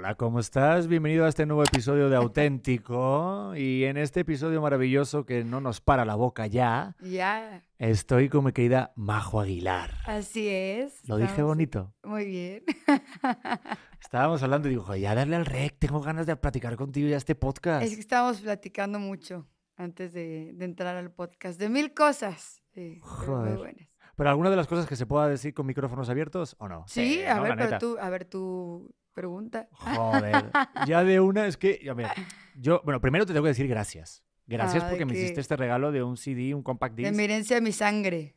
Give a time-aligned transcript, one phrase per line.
[0.00, 0.86] Hola, ¿cómo estás?
[0.86, 3.52] Bienvenido a este nuevo episodio de Auténtico.
[3.54, 8.46] Y en este episodio maravilloso que no nos para la boca ya, Ya, estoy con
[8.46, 9.90] mi querida Majo Aguilar.
[10.06, 11.06] así es.
[11.06, 11.92] ¿Lo dije bonito?
[12.02, 12.64] Muy bien.
[14.00, 17.34] Estábamos hablando y digo, ya darle al rec, tengo ganas de platicar contigo ya este
[17.34, 17.84] podcast.
[17.84, 19.46] Es que estábamos platicando mucho
[19.76, 22.62] antes de, de entrar al podcast de mil cosas.
[22.72, 23.58] Sí, pero muy Joder.
[23.58, 23.88] buenas.
[24.16, 26.84] ¿Pero alguna de las cosas que se pueda decir con micrófonos abiertos o no?
[26.88, 27.42] Sí, a ¿no?
[27.42, 29.68] ver, pero tú, a ver tu pregunta.
[29.72, 30.50] Joder.
[30.86, 32.08] Ya de una es que, a ver,
[32.54, 34.22] yo, bueno, primero te tengo que decir gracias.
[34.46, 37.14] Gracias Ah, ¿de porque me hiciste este regalo de un CD, un compact De disc.
[37.16, 38.34] mi herencia, mi sangre,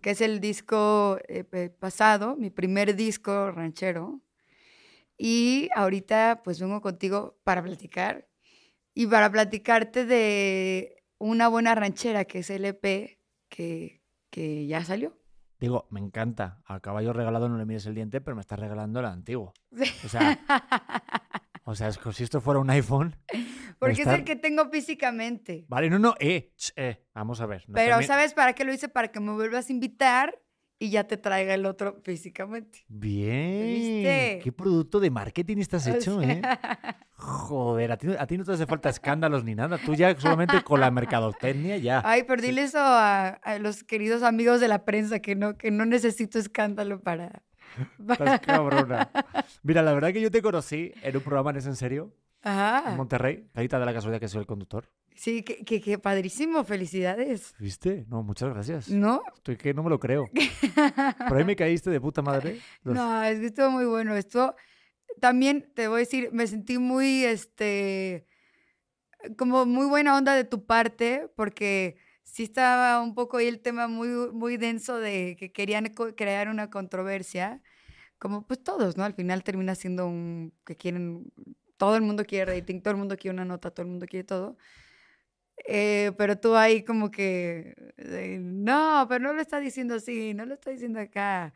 [0.00, 1.42] que es el disco eh,
[1.76, 4.20] pasado, mi primer disco ranchero.
[5.18, 8.28] Y ahorita pues vengo contigo para platicar
[8.94, 15.16] y para platicarte de una buena ranchera que es el EP que, que ya salió.
[15.58, 16.60] Digo, me encanta.
[16.64, 19.54] Al caballo regalado no le mires el diente, pero me estás regalando el antiguo.
[20.04, 20.38] O sea,
[21.64, 23.16] o sea, es como si esto fuera un iPhone.
[23.78, 25.66] Porque es el que tengo físicamente.
[25.68, 27.04] Vale, no, no, eh, ch, eh.
[27.12, 27.64] Vamos a ver.
[27.68, 28.88] no Pero ¿sabes para qué lo hice?
[28.88, 30.38] Para que me vuelvas a invitar
[30.78, 32.84] y ya te traiga el otro físicamente.
[32.88, 33.66] Bien.
[33.66, 34.40] ¿Viste?
[34.42, 36.42] ¿Qué producto de marketing estás O hecho, sea, eh?
[37.12, 39.78] Joder, a ti, a ti no te hace falta escándalos ni nada.
[39.78, 42.02] Tú ya solamente con la mercadotecnia ya.
[42.04, 45.70] Ay, pero dile eso a, a los queridos amigos de la prensa, que no, que
[45.70, 47.42] no necesito escándalo para...
[48.08, 49.10] Estás cabrona.
[49.62, 52.12] Mira, la verdad que yo te conocí en un programa en ese en serio,
[52.46, 52.94] en Ajá.
[52.96, 53.48] Monterrey.
[53.54, 54.88] Ahorita de la casualidad que soy el conductor.
[55.14, 57.54] Sí, que, que, que padrísimo, felicidades.
[57.58, 58.04] ¿Viste?
[58.08, 58.88] No, muchas gracias.
[58.90, 59.22] ¿No?
[59.34, 60.26] Estoy que no me lo creo.
[61.28, 62.60] Por ahí me caíste de puta madre.
[62.82, 64.14] Los- No, es que estuvo muy bueno.
[64.14, 64.54] Esto
[65.20, 68.26] también te voy a decir, me sentí muy, este,
[69.38, 73.88] como muy buena onda de tu parte, porque sí estaba un poco ahí el tema
[73.88, 75.86] muy, muy denso de que querían
[76.16, 77.62] crear una controversia,
[78.18, 79.04] como pues todos, ¿no?
[79.04, 81.32] Al final termina siendo un, que quieren,
[81.76, 84.24] todo el mundo quiere rating, todo el mundo quiere una nota, todo el mundo quiere
[84.24, 84.56] todo.
[85.66, 87.74] Eh, pero tú ahí como que,
[88.40, 91.54] no, pero no lo está diciendo así, no lo está diciendo acá.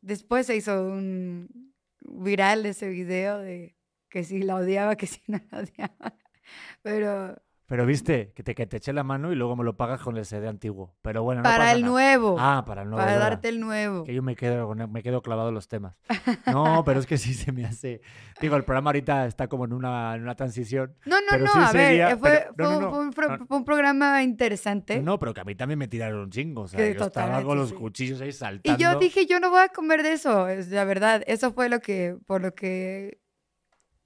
[0.00, 3.76] Después se hizo un viral ese video de
[4.08, 6.18] que si la odiaba, que si no la odiaba.
[6.82, 7.36] Pero
[7.72, 10.18] Pero viste, que te, que te eché la mano y luego me lo pagas con
[10.18, 10.94] el CD antiguo.
[11.00, 11.90] Pero bueno, no para pasa el nada.
[11.90, 13.00] nuevo, Ah, para el nuevo.
[13.00, 13.30] para verdad.
[13.30, 14.04] darte el nuevo.
[14.04, 15.96] Que yo me quedo, con- me quedo clavado en los temas.
[16.54, 18.02] No, pero es que sí se me hace.
[18.42, 20.94] Digo, el programa ahorita está como en una, en una transición.
[21.06, 22.92] No, no, pero no, sí a ver, sería- eh, fue, pero- no, fue no, un-
[22.92, 23.46] fue un, no, pro- no.
[23.46, 25.00] fue un programa interesante.
[25.00, 26.60] No, pero que a mí también me tiraron un chingo.
[26.64, 27.74] O sea, Que yo estaba con los sí.
[27.74, 28.78] cuchillos ahí y saltando.
[28.78, 31.22] yo dije, yo no voy a comer de eso, es la verdad.
[31.26, 33.18] Eso fue lo que, por lo que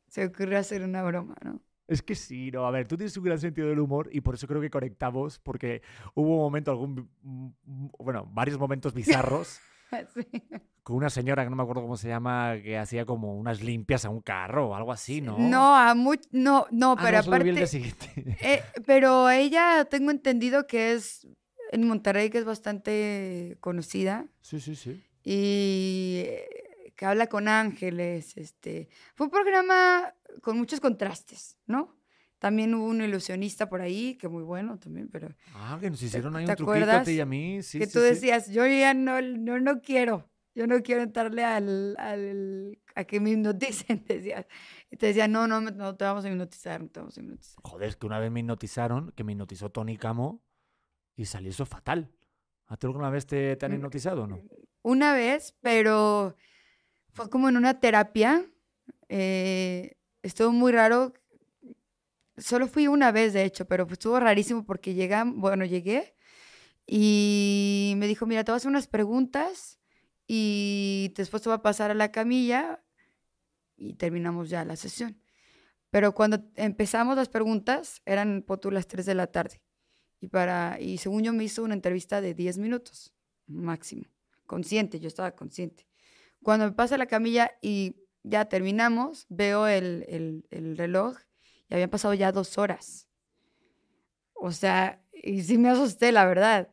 [0.07, 1.61] se ocurrió hacer una broma, ¿no?
[1.89, 2.67] Es que sí, no.
[2.67, 5.39] A ver, tú tienes un gran sentido del humor y por eso creo que conectamos,
[5.39, 5.83] porque
[6.15, 7.09] hubo un momento, algún.
[7.99, 9.61] Bueno, varios momentos bizarros.
[10.13, 10.27] Sí.
[10.83, 14.05] con una señora que no me acuerdo cómo se llama, que hacía como unas limpias
[14.05, 15.39] a un carro o algo así, ¿no?
[15.39, 18.37] No, a much- no, no, Ah, pero no, el aparte, día siguiente.
[18.41, 21.29] Eh, pero ella tengo entendido que es
[21.71, 25.01] en Monterrey, que es bastante conocida Sí, sí, sí.
[25.23, 26.25] y
[26.97, 28.37] que habla con ángeles.
[28.37, 31.95] Este, fue un programa con muchos contrastes, ¿no?
[32.39, 36.37] También hubo un ilusionista por ahí, que muy bueno también, pero Ah, que nos hicieron
[36.37, 37.63] ahí un truquito a ti y a mí.
[37.63, 38.05] Sí, que sí, tú sí.
[38.05, 43.21] decías, yo ya no, no, no quiero, yo no quiero entrarle al, al- a que
[43.21, 44.47] me hipnoticen, decías.
[44.91, 47.65] Y te decía, no, no, no te vamos a hipnotizar, no te vamos a hipnotizar.
[47.65, 50.43] Joder, es que una vez me hipnotizaron, que me hipnotizó Tony Camo
[51.17, 52.11] y salió eso fatal.
[52.67, 54.41] ¿A ti alguna vez te, te han Mm, hipnotizado o no?
[54.83, 56.37] Una vez, pero
[57.17, 58.47] fue como en una terapia.
[59.09, 61.15] eh, estuvo muy raro.
[62.37, 66.15] Solo fui una vez, de hecho, pero pues estuvo rarísimo porque llegan, bueno, llegué
[66.87, 69.81] y me dijo, mira, te voy a hacer unas preguntas
[70.27, 72.85] y después te voy a pasar a la camilla
[73.77, 75.19] y terminamos ya la sesión.
[75.91, 79.63] Pero cuando empezamos las preguntas, eran por tú las 3 de la tarde.
[80.21, 83.15] Y, para, y según yo me hizo una entrevista de 10 minutos
[83.47, 84.05] máximo
[84.47, 85.86] consciente, yo estaba consciente.
[86.47, 91.17] Cuando me pasa la camilla y ya terminamos, veo el, el- el reloj
[91.69, 93.09] y habían pasado ya dos horas.
[94.33, 96.73] O sea, y sí me asusté, la verdad.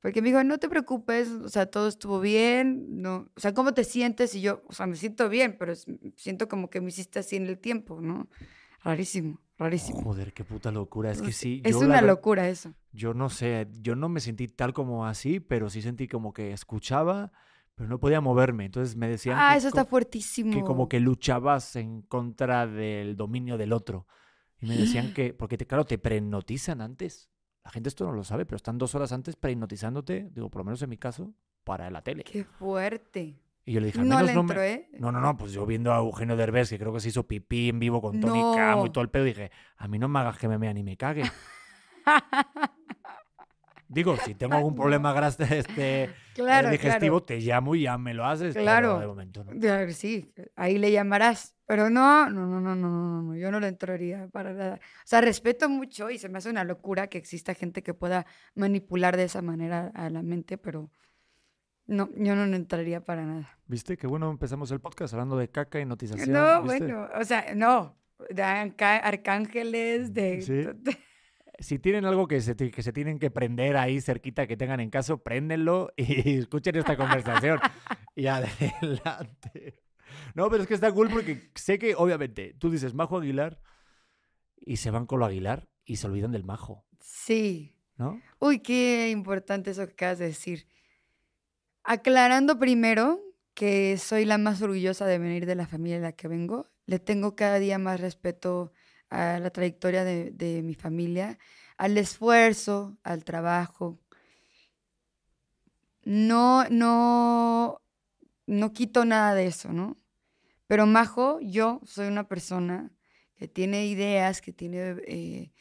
[0.00, 3.72] Porque me dijo, no te preocupes, o sea, todo estuvo bien, no, o sea, ¿cómo
[3.72, 4.34] te sientes?
[4.34, 5.72] Y yo, o sea, me siento bien, pero
[6.16, 8.28] siento como que me hiciste así en el tiempo, ¿no?
[8.82, 10.02] Rarísimo, rarísimo.
[10.02, 11.10] Joder, qué puta locura.
[11.10, 11.62] Es que Es- sí.
[11.64, 12.74] Es yo la una ver- locura eso.
[12.92, 16.52] Yo no sé, yo no me sentí tal como así, pero sí sentí como que
[16.52, 17.32] escuchaba,
[17.74, 18.64] pero no podía moverme.
[18.66, 20.52] Entonces me decían Ah, que, eso está fuertísimo.
[20.52, 24.06] que como que luchabas en contra del dominio del otro.
[24.60, 27.30] Y me decían que, porque te, claro, te prehipnotizan antes.
[27.64, 30.64] La gente esto no lo sabe, pero están dos horas antes prehipnotizándote, digo, por lo
[30.66, 31.34] menos en mi caso,
[31.64, 32.22] para la tele.
[32.24, 33.40] Qué fuerte.
[33.64, 34.72] Y yo le dije, al No menos le no entro, me...
[34.72, 34.88] ¿eh?
[34.98, 37.70] No, no, no, pues yo viendo a Eugenio Derbez, que creo que se hizo pipí
[37.70, 38.92] en vivo con Tony Camo y No.
[38.92, 41.22] todo el pedo, dije, a mí no me hagas que me mea ni me cague.
[43.88, 47.24] Digo, si tengo algún problema gras- este, Claro, digestivo, claro.
[47.24, 48.54] te llamo y ya me lo haces.
[48.54, 48.88] Claro.
[48.94, 49.92] Pero de momento no.
[49.92, 51.54] Sí, ahí le llamarás.
[51.66, 54.74] Pero no, no, no, no, no, no, no, yo no le entraría para nada.
[54.76, 58.26] O sea, respeto mucho y se me hace una locura que exista gente que pueda
[58.54, 60.90] manipular de esa manera a la mente, pero
[61.86, 63.58] no, yo no le entraría para nada.
[63.66, 63.96] ¿Viste?
[63.96, 66.32] Qué bueno empezamos el podcast hablando de caca y notización.
[66.32, 66.80] No, ¿viste?
[66.84, 67.96] bueno, o sea, no,
[68.28, 70.42] de arcángeles, de...
[70.42, 70.66] Sí.
[71.58, 74.90] Si tienen algo que se, que se tienen que prender ahí cerquita que tengan en
[74.90, 77.60] caso, préndenlo y escuchen esta conversación.
[78.16, 79.82] y adelante.
[80.34, 83.60] No, pero es que está cool porque sé que, obviamente, tú dices Majo Aguilar
[84.56, 87.76] y se van con lo Aguilar y se olvidan del Majo, Sí.
[87.96, 88.20] ¿no?
[88.40, 90.66] Uy, qué importante eso que acabas de decir.
[91.82, 93.20] Aclarando primero
[93.54, 96.70] que soy la más orgullosa de venir de la familia de la que vengo.
[96.86, 98.72] Le tengo cada día más respeto
[99.10, 101.38] a la trayectoria de, de mi familia,
[101.76, 104.00] al esfuerzo, al trabajo.
[106.04, 107.80] No, no,
[108.46, 109.98] no quito nada de eso, ¿no?
[110.68, 112.92] Pero Majo, yo soy una persona
[113.36, 115.52] que tiene ideas, que tiene eh,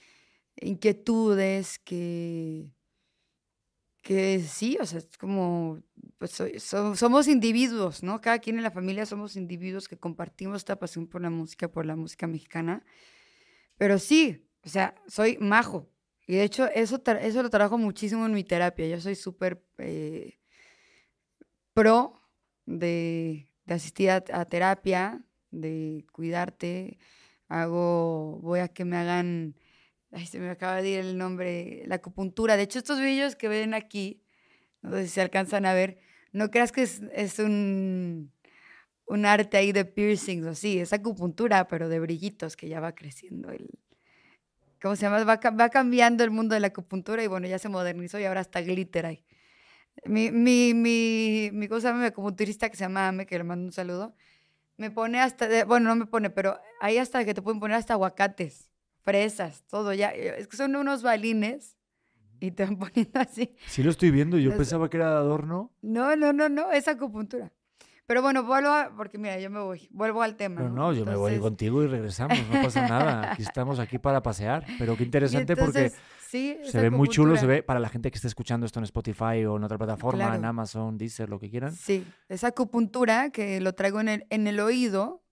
[0.58, 2.72] inquietudes, que,
[4.02, 5.82] que sí, o sea, es como,
[6.18, 8.20] pues so- somos individuos, ¿no?
[8.22, 11.86] Cada quien en la familia somos individuos que compartimos esta pasión por la música, por
[11.86, 12.84] la música mexicana.
[13.78, 15.90] Pero sí, o sea, soy majo.
[16.28, 18.88] Y de hecho, eso, eso lo trabajo muchísimo en mi terapia.
[18.88, 20.40] Yo soy súper eh,
[21.74, 22.20] pro
[22.66, 26.98] de, asistir a, a terapia, de cuidarte.
[27.50, 29.56] Hago, voy a que me hagan,
[30.12, 32.58] ay, se me acaba de ir el nombre, la acupuntura.
[32.58, 34.24] De hecho, estos vídeos que ven aquí,
[34.82, 36.00] no sé si se alcanzan a ver,
[36.32, 38.32] no creas que es, es un,
[39.06, 42.94] un arte ahí de piercings o sí, es acupuntura, pero de brillitos que ya va
[42.96, 43.70] creciendo el...
[44.82, 45.24] ¿Cómo se llama?
[45.24, 48.42] Va, va cambiando el mundo de la acupuntura y bueno, ya se modernizó y ahora
[48.42, 49.24] está glitter ahí.
[50.06, 53.72] Mi, mi, mi, mi cosa, mi acupunturista que se llama Ame, que le mando un
[53.72, 54.16] saludo,
[54.78, 57.94] me pone hasta, bueno, no me pone, pero ahí hasta que te pueden poner hasta
[57.94, 58.70] aguacates,
[59.04, 60.12] fresas, todo ya.
[60.12, 61.78] eh, Es que son unos balines
[62.42, 63.56] y te van poniendo así.
[63.68, 66.72] Sí lo estoy viendo, yo Es- pensaba que era de adorno, No, no, no, no,
[66.72, 67.54] es acupuntura.
[68.06, 70.58] Pero bueno, vuelvo a, porque mira, yo me voy, vuelvo al tema.
[70.58, 73.32] pero no, yo me voy contigo y regresamos, no pasa nada.
[73.32, 75.92] Aquí estamos aquí para pasear, pero qué interesante porque
[76.28, 78.84] sí, se ve muy chulo, se ve para la gente que esté escuchando esto en
[78.86, 80.44] Spotify o en otra plataforma, en.
[80.44, 81.74] Amazon, Deezer, lo que quieran.
[81.74, 85.24] Sí, es acupuntura que lo traigo en el, en el oído,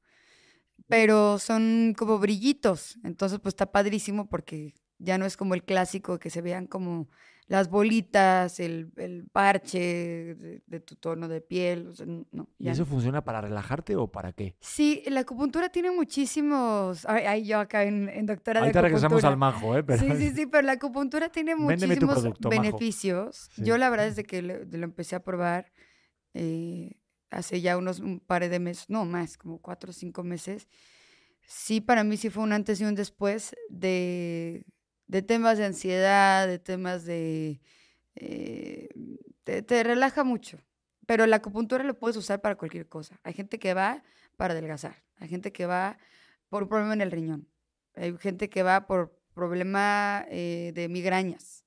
[0.87, 2.97] pero son como brillitos.
[3.03, 7.09] Entonces, pues está padrísimo porque ya no es como el clásico que se vean como
[7.47, 11.87] las bolitas, el, el parche de, de tu tono de piel.
[11.87, 12.85] o sea, n- no, ¿Y eso no.
[12.85, 14.55] funciona para relajarte o para qué?
[14.61, 17.05] Sí, la acupuntura tiene muchísimos.
[17.09, 19.51] Ay, ay, yo acá en, en doctora de Ahorita regresamos al acupuntura.
[19.51, 19.83] majo, ¿eh?
[19.83, 23.49] Pero Sí, sí, sí, pero la acupuntura tiene muchísimos producto, beneficios.
[23.53, 23.63] Sí.
[23.65, 25.73] Yo la verdad desde que lo, lo empecé a probar
[26.33, 26.99] eh,
[27.31, 30.67] hace ya unos un par de meses, no más, como cuatro o cinco meses,
[31.45, 34.63] sí para mí sí fue un antes y un después de,
[35.11, 37.59] de temas de ansiedad, de temas de...
[38.15, 38.87] eh,
[39.43, 40.57] te, te relaja mucho.
[41.05, 43.19] Pero la acupuntura lo puedes usar para cualquier cosa.
[43.23, 44.03] Hay gente que va
[44.37, 45.97] para adelgazar, hay gente que va
[46.47, 47.49] por un problema en el riñón,
[47.93, 51.65] hay gente que va por problema eh, de migrañas.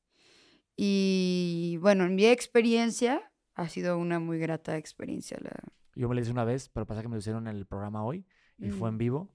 [0.75, 5.37] Y bueno, en mi experiencia ha sido una muy grata experiencia.
[5.43, 5.53] La...
[5.95, 8.03] yo me lo hice una vez, pero pasa que me lo hicieron en el programa
[8.05, 8.25] hoy
[8.59, 9.29] y fue en vivo.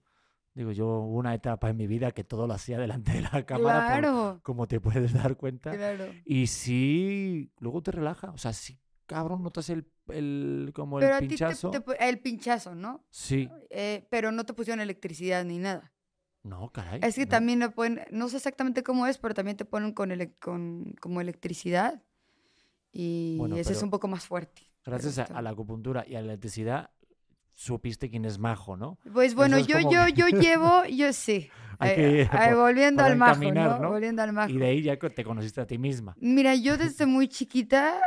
[0.56, 3.46] Digo, yo hubo una etapa en mi vida que todo lo hacía delante de la
[3.46, 5.72] cámara, por- Claro, como te puedes dar cuenta.
[5.72, 6.06] claro.
[6.26, 8.32] Y sí, luego te relaja.
[8.32, 11.72] O sea, sí, cabrón, notas el, el como Pero el te- pinchazo.
[11.72, 13.06] te el pinchazo, ¿no?
[13.10, 13.50] Sí.
[13.70, 15.94] Eh, pero no te pusieron electricidad ni nada.
[16.44, 17.00] No, caray.
[17.04, 17.30] Es que no.
[17.30, 20.94] también lo ponen, no sé exactamente cómo es, pero también te ponen con, ele- con
[21.00, 22.04] como electricidad.
[22.92, 24.64] Y Bueno, ese es un poco más fuerte.
[24.84, 26.90] Gracias a, a la acupuntura y a la electricidad,
[27.60, 28.98] supiste quién es majo, ¿no?
[29.14, 31.50] Pues bueno, es yo, como yo, yo llevo, yo sí.
[31.78, 33.80] Ay, ay, por- volviendo al majo, encaminar, ¿no?
[33.80, 33.90] ¿no?
[33.90, 34.50] Volviendo al majo.
[34.50, 36.16] Y de ahí ya te conociste a ti misma.
[36.20, 38.00] Mira, yo desde muy chiquita,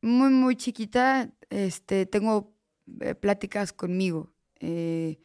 [0.00, 2.56] muy, muy chiquita, este, tengo
[3.00, 5.18] eh, pláticas conmigo eh,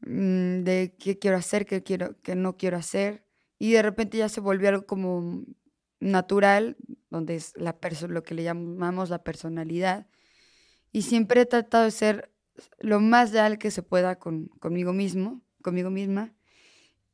[0.00, 3.24] mm, de qué quiero hacer, qué quiero, qué no quiero hacer.
[3.58, 5.44] Y de repente ya se volvió algo como
[5.98, 6.76] natural,
[7.08, 10.08] donde es la lo que le llamamos la personalidad.
[10.90, 12.31] Y siempre he tratado de ser
[12.78, 16.34] lo más leal que se pueda con, conmigo mismo, conmigo misma.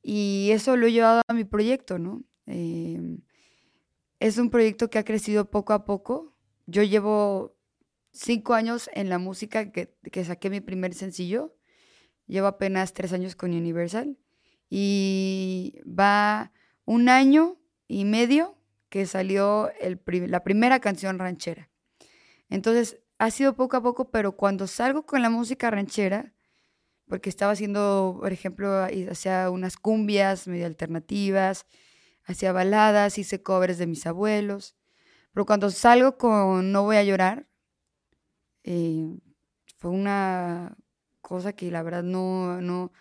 [0.03, 2.25] Y eso lo he llevado a mi proyecto, ¿no?
[2.47, 3.21] Em,
[4.21, 6.35] es un proyecto que ha crecido poco a poco.
[6.67, 7.57] Yo llevo
[8.13, 11.57] cinco años en la música que, que saqué mi primer sencillo.
[12.27, 14.19] Llevo apenas tres años con Universal.
[14.71, 16.53] Y va
[16.85, 21.71] un año y medio que salió el la primera canción ranchera.
[22.49, 26.33] Entonces, ha sido poco a poco, pero cuando salgo con la música ranchera,
[27.09, 31.67] porque estaba haciendo, por ejemplo, hacía unas cumbias medio alternativas,
[32.25, 34.77] hacía baladas, hice covers de mis abuelos,
[35.33, 37.49] pero cuando salgo con No voy a llorar,
[38.65, 39.17] eh,
[39.79, 40.77] fue una
[41.21, 42.93] cosa que la verdad no, no,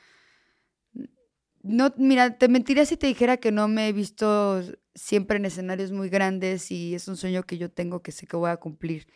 [1.63, 4.61] no, mira, te mentiría si te dijera que no me he visto
[4.95, 8.37] siempre en escenarios muy grandes y es un sueño que yo tengo que sé que
[8.37, 9.07] voy a cumplir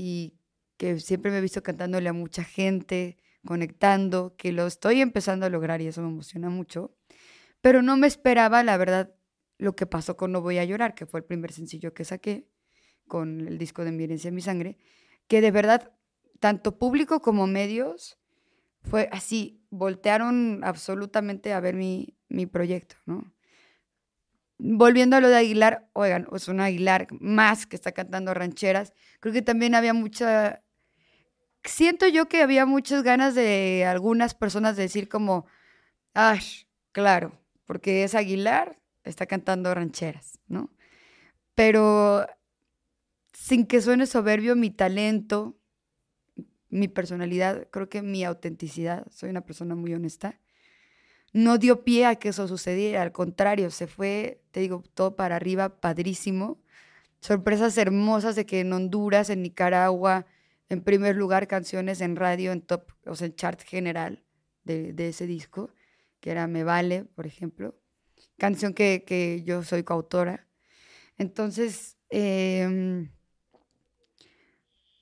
[0.00, 0.32] y
[0.78, 5.50] que siempre me he visto cantándole a mucha gente, conectando, que lo estoy empezando a
[5.50, 6.96] lograr y eso me emociona mucho.
[7.60, 9.14] Pero no me esperaba, la verdad,
[9.58, 12.48] lo que pasó con No Voy a Llorar, que fue el primer sencillo que saqué
[13.08, 14.78] con el disco de Mi herencia, mi sangre,
[15.28, 15.92] que de verdad,
[16.38, 18.18] tanto público como medios,
[18.80, 23.34] fue así, voltearon absolutamente a ver mi, mi proyecto, ¿no?
[24.62, 28.92] Volviendo a lo de Aguilar, oigan, es un Aguilar más que está cantando rancheras.
[29.20, 30.62] Creo que también había mucha.
[31.64, 35.46] Siento yo que había muchas ganas de algunas personas de decir como,
[36.14, 36.38] ah,
[36.92, 40.70] claro, porque es Aguilar, está cantando rancheras, ¿no?
[41.54, 42.26] Pero
[43.32, 45.58] sin que suene soberbio, mi talento,
[46.68, 50.40] mi personalidad, creo que mi autenticidad, soy una persona muy honesta
[51.32, 55.36] no dio pie a que eso sucediera, al contrario, se fue, te digo, todo para
[55.36, 56.60] arriba, padrísimo.
[57.20, 60.26] Sorpresas hermosas de que en Honduras, en Nicaragua,
[60.68, 64.24] en primer lugar, canciones en radio, en top, o sea, en chart general
[64.64, 65.70] de, ese disco,
[66.20, 67.76] que era Me Vale, por ejemplo.
[68.38, 70.46] Canción que, yo soy coautora.
[71.18, 73.10] Entonces, em,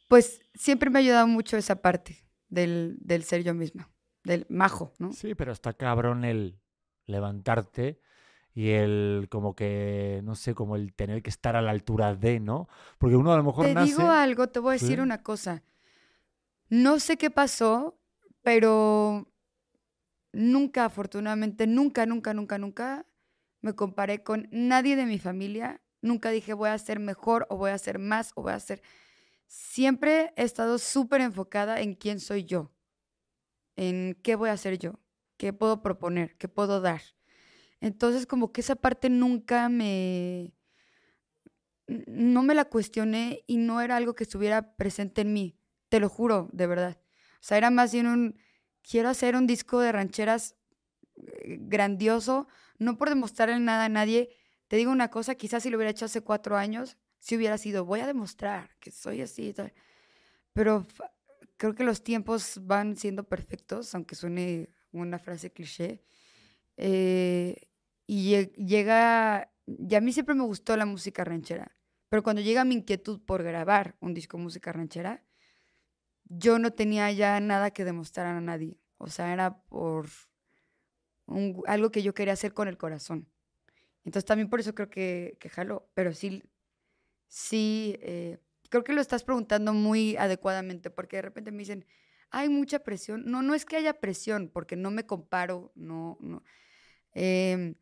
[0.09, 3.89] pues siempre me ha ayudado mucho esa parte del, del ser yo misma
[4.29, 5.13] del majo, ¿no?
[5.13, 6.61] Sí, pero está cabrón el
[7.07, 8.01] levantarte
[8.55, 12.39] y el como que, no sé, como el tener que estar a la altura de,
[12.39, 12.69] ¿no?
[12.99, 15.65] Porque uno a lo mejor te digo algo, te voy a decir una cosa.
[16.69, 17.99] No sé qué pasó,
[18.43, 19.27] pero
[20.33, 23.07] nunca, afortunadamente, nunca, nunca, nunca, nunca
[23.61, 25.81] me comparé con nadie de mi familia.
[26.01, 28.83] Nunca dije voy a ser mejor o voy a ser más o voy a ser...
[29.47, 32.71] Siempre he estado súper enfocada en quién soy yo
[33.79, 34.99] en qué voy a hacer yo,
[35.37, 37.01] qué puedo proponer, qué puedo dar.
[37.81, 40.53] Entonces, como que esa parte nunca me,
[41.87, 45.57] no me la cuestioné y no era algo que estuviera presente en mí,
[45.89, 46.99] te lo juro, de verdad.
[47.35, 48.41] O sea, era más bien un,
[48.83, 50.57] quiero hacer un disco de rancheras
[51.15, 54.31] eh, grandioso, no por demostrarle nada a nadie.
[54.67, 57.85] Te digo una cosa, quizás si lo hubiera hecho hace cuatro años, si hubiera sido,
[57.85, 59.73] voy a demostrar que soy así y tal.
[60.53, 60.85] Pero
[61.59, 66.03] creo que los tiempos van siendo perfectos, aunque suene una frase cliché.
[66.77, 67.69] Eh,
[68.07, 71.77] y llega, y a mí siempre me gustó la música ranchera,
[72.09, 75.25] pero cuando llega mi inquietud por grabar un disco música ranchera,
[76.25, 78.81] yo no tenía ya nada que demostrar a nadie.
[78.99, 80.09] O sea, era por
[81.67, 83.29] algo que yo quería hacer con el corazón.
[84.05, 86.43] Entonces también por eso creo que, que jaló, pero sí,
[87.27, 91.87] sí, eh, creo que lo estás preguntando muy adecuadamente, porque de repente me dicen,
[92.31, 93.25] hay mucha presión.
[93.27, 96.43] No, no es que haya presión, porque no me comparo, no, no.
[97.15, 97.75] Em,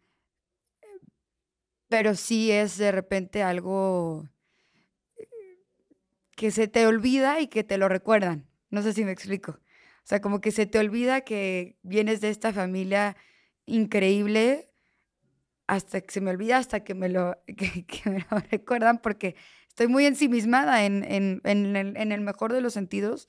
[1.88, 4.28] pero sí es de repente algo
[5.16, 5.28] eh,
[6.36, 8.46] que se te olvida y que te lo recuerdan.
[8.70, 9.52] No sé si me explico.
[9.52, 13.16] O sea, como que se te olvida que vienes de esta familia
[13.66, 14.70] increíble
[15.66, 19.36] hasta que se me olvida, hasta que me lo, que me lo recuerdan, porque
[19.76, 23.28] estoy muy ensimismada en, en, en, el, en el mejor de los sentidos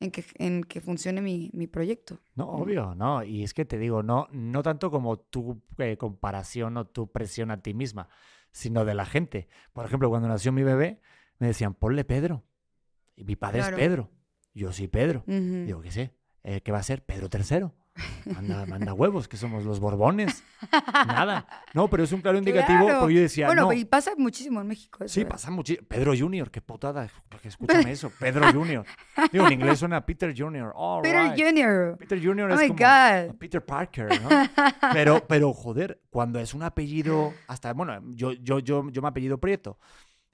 [0.00, 2.18] en que, en que funcione mi, mi, proyecto.
[2.34, 3.22] No, obvio, no.
[3.22, 7.52] Y es que te digo, no, no tanto como tu eh, comparación o tu presión
[7.52, 8.08] a ti misma,
[8.50, 9.48] sino de la gente.
[9.72, 11.00] Por ejemplo, cuando nació mi bebé,
[11.38, 12.42] me decían, ponle Pedro.
[13.14, 14.10] Y mi padre es Pedro.
[14.52, 15.22] Yo soy Pedro.
[15.28, 16.16] Digo, ¿qué sé?
[16.42, 17.04] Eh, ¿Qué va a ser?
[17.04, 17.68] Pedro III.
[18.24, 20.42] Manda, manda huevos, que somos los Borbones.
[21.06, 21.46] Nada.
[21.74, 23.46] No, pero es un claro indicativo porque yo decía.
[23.46, 23.72] Bueno, no.
[23.72, 25.06] y pasa muchísimo en México.
[25.06, 25.86] sí, pasa muchísimo.
[25.86, 27.08] Pedro Junior, qué putada.
[27.28, 28.10] Porque escúchame eso.
[28.18, 28.84] Pedro Junior.
[29.30, 30.74] Digo, en inglés suena Peter Junior.
[31.02, 31.96] Peter Junior.
[31.98, 34.28] Peter Junior oh es como Peter Parker, ¿no?
[34.92, 39.38] Pero, pero, joder, cuando es un apellido, hasta, bueno, yo, yo, yo, yo me apellido
[39.38, 39.78] Prieto.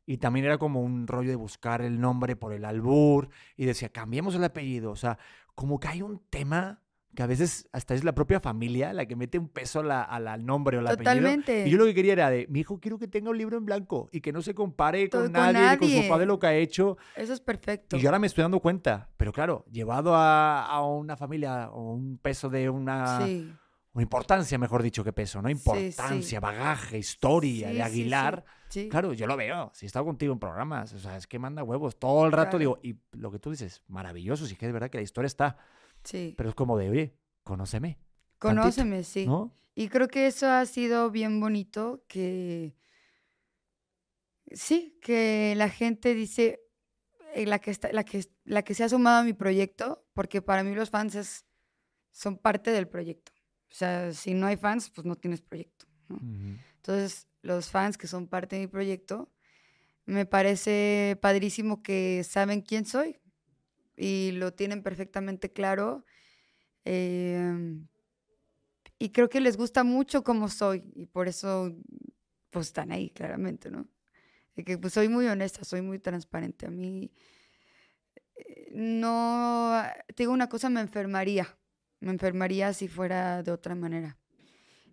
[0.06, 3.28] Y también era como un rollo de buscar el nombre por el albur.
[3.56, 4.90] Y decía, cambiemos el apellido.
[4.90, 5.18] O sea,
[5.54, 6.80] como que hay un tema
[7.14, 10.20] que a veces hasta es la propia familia la que mete un peso la- a
[10.20, 11.04] la- al nombre o al apellido.
[11.12, 11.66] Totalmente.
[11.66, 13.64] Y yo lo que quería era de, mi hijo quiero que tenga un libro en
[13.66, 16.54] blanco y que no se compare con, con nadie, con su padre lo que ha
[16.54, 16.96] hecho.
[17.16, 17.96] Eso es perfecto.
[17.96, 21.92] Y yo ahora me estoy dando cuenta, pero claro, llevado a, a una familia o
[21.92, 23.52] un peso de una, Sí.
[23.92, 25.48] o importancia, mejor dicho, que peso, ¿no?
[25.48, 25.52] sí.
[25.54, 28.44] Importancia, bagaje, historia de Aguilar.
[28.68, 28.88] sí.
[28.88, 29.72] Claro, yo lo veo.
[29.74, 32.56] Si he estado contigo en programas, o sea, es que manda huevos todo el rato.
[32.56, 32.58] Claro.
[32.60, 35.56] Digo, y lo que tú dices, maravilloso, sí que es verdad que la historia está,
[36.04, 36.34] Sí.
[36.36, 37.98] pero es como de, oye, conóceme,
[38.38, 39.26] Conóceme, sí.
[39.26, 39.54] ¿no?
[39.74, 42.74] Y creo que eso ha sido bien bonito, que
[44.52, 46.60] sí, que la gente dice,
[47.34, 50.42] eh, la que, está, la, que, la que se ha sumado a mi proyecto, porque
[50.42, 51.44] para mí los fans es-
[52.12, 53.32] son parte del proyecto.
[53.70, 55.86] O sea, si no hay fans, pues no tienes proyecto.
[56.76, 59.30] Entonces, los fans que son parte de mi proyecto,
[60.06, 63.19] me parece padrísimo que saben quién soy
[63.96, 66.04] y lo tienen perfectamente claro.
[66.84, 67.86] em,
[68.98, 71.74] y creo que les gusta mucho cómo soy y por eso
[72.50, 73.88] pues están ahí claramente, ¿no?
[74.56, 76.66] De que pues soy muy honesta, soy muy transparente.
[76.66, 77.12] A mí
[78.36, 81.58] eh, no, te digo una cosa, me enfermaría,
[82.00, 84.18] me enfermaría si fuera de otra manera.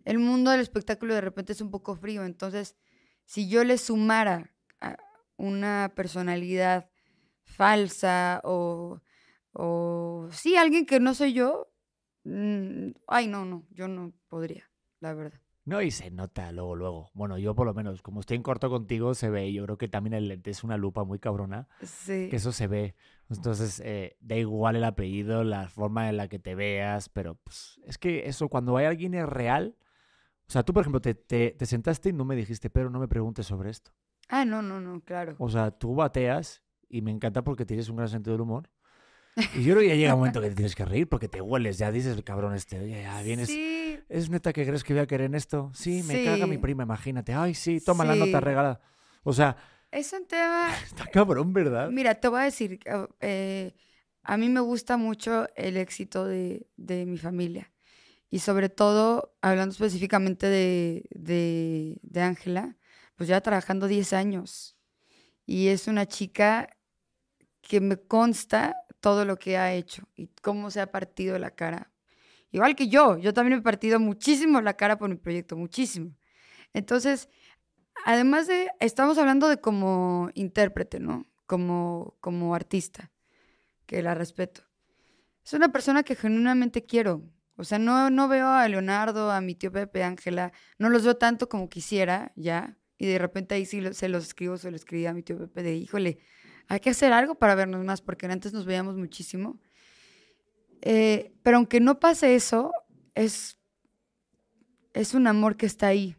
[0.06, 2.78] El mundo del espectáculo de repente es un poco frío, entonces
[3.26, 4.98] si yo le sumara a
[5.36, 6.90] una personalidad
[7.48, 9.02] falsa o,
[9.54, 11.72] o sí, alguien que no soy yo,
[12.24, 15.40] mm, ay, no, no, yo no podría, la verdad.
[15.66, 17.12] No, y se nota luego, luego.
[17.14, 19.52] Bueno, yo por lo menos, como estoy en corto contigo, se ve.
[19.52, 22.28] Yo creo que también el lente es una lupa muy cabrona, Sí.
[22.30, 22.96] que eso se ve.
[23.30, 27.82] Entonces, eh, da igual el apellido, la forma en la que te veas, pero pues,
[27.84, 29.76] es que eso, cuando hay alguien es real.
[30.48, 33.00] O sea, tú, por ejemplo, te, te, te sentaste y no me dijiste, pero no
[33.00, 33.92] me preguntes sobre esto.
[34.30, 35.36] Ah, no, no, no, claro.
[35.38, 38.70] O sea, tú bateas y me encanta porque tienes un gran sentido del humor.
[39.56, 41.42] Y yo creo que ya llega un momento que te tienes que reír porque te
[41.42, 43.50] hueles, ya dices, el cabrón este, oye, ya vienes.
[43.50, 45.70] Sí, ¿Es neta que crees que voy a querer en esto?
[45.74, 46.62] Sí, me caga mi Sí.
[46.62, 47.34] prima, imagínate.
[47.34, 48.44] Ay, sí, toma la nota Sí.
[48.46, 48.82] regalada.
[49.24, 49.58] O sea,
[49.92, 50.70] es un tema...
[50.86, 51.90] está cabrón, ¿verdad?
[51.90, 53.76] Mira, te voy a decir, ah, eh,
[54.24, 57.72] a mí me gusta mucho el éxito de, de mi familia.
[58.30, 62.76] Y sobre todo, hablando específicamente de de- de Ángela,
[63.16, 64.78] pues ya trabajando 10 años.
[65.46, 66.77] Y es una chica
[67.68, 71.92] que me consta todo lo que ha hecho y cómo se ha partido la cara.
[72.52, 76.16] Igual que yo, yo también he partido muchísimo la cara por mi proyecto, muchísimo.
[76.74, 77.30] Entonces,
[78.06, 81.28] además de, estamos hablando de como intérprete, ¿no?
[81.46, 83.12] Como, como artista,
[83.86, 84.64] que la respeto.
[85.46, 87.24] Es una persona que genuinamente quiero.
[87.56, 91.18] O sea, no, no veo a Leonardo, a mi tío Pepe, Ángela, no los veo
[91.18, 92.78] tanto como quisiera, ya.
[92.98, 95.38] Y de repente ahí sí lo- se los escribo, se lo escribí a mi tío
[95.38, 96.20] Pepe de, híjole,
[96.68, 99.60] hay que hacer algo para vernos más, porque antes nos veíamos muchísimo.
[100.82, 102.72] Eh, pero aunque no pase eso,
[103.16, 103.58] es,
[104.94, 106.16] es un amor que está ahí.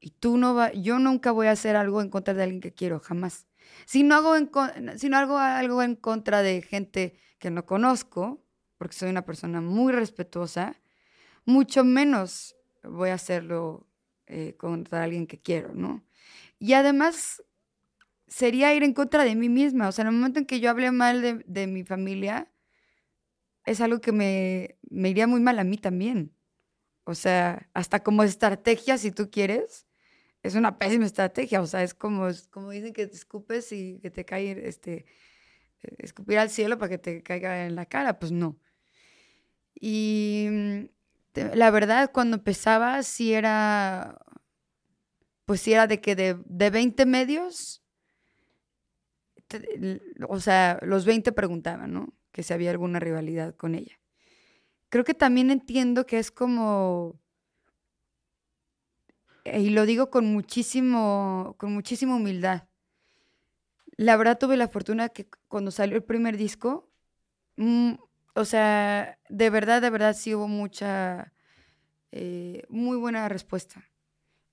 [0.00, 2.72] Y tú no va, yo nunca voy a hacer algo en contra de alguien que
[2.72, 3.46] quiero, jamás.
[3.84, 4.50] Si no hago, en,
[4.98, 8.42] si no hago algo en contra de gente que no conozco,
[8.78, 10.80] porque soy una persona muy respetuosa,
[11.44, 13.86] mucho menos voy a hacerlo
[14.26, 16.02] eh, contra alguien que quiero, ¿no?
[16.58, 17.42] Y además
[18.30, 19.88] sería ir en contra de mí misma.
[19.88, 22.50] O sea, en el momento en que yo hable mal de, mi familia,
[23.66, 26.32] es algo que me, me iría muy mal a mí también.
[27.04, 29.86] O sea, hasta como estrategia, si tú quieres,
[30.42, 31.60] es una pésima estrategia.
[31.60, 35.06] O sea, es como, es como dicen que te escupes y que te cae, este,
[35.82, 38.18] eh, escupir al cielo para que te caiga en la cara.
[38.18, 38.58] Pues no.
[39.74, 40.84] Y mm,
[41.54, 44.18] la verdad, cuando empezaba, sí era,
[45.46, 47.79] pues sí era de que de, de 20 medios,
[50.28, 52.12] o sea, los 20 preguntaban, ¿no?
[52.32, 54.00] Que si había alguna rivalidad con ella.
[54.90, 57.20] Creo que también entiendo que es como,
[59.44, 62.64] y lo digo con muchísimo, con muchísima humildad.
[63.96, 66.90] La verdad tuve la fortuna que cuando salió el primer disco,
[67.56, 67.94] mm,
[68.34, 71.32] o sea, de verdad, de verdad sí hubo mucha,
[72.12, 73.84] eh, muy buena respuesta.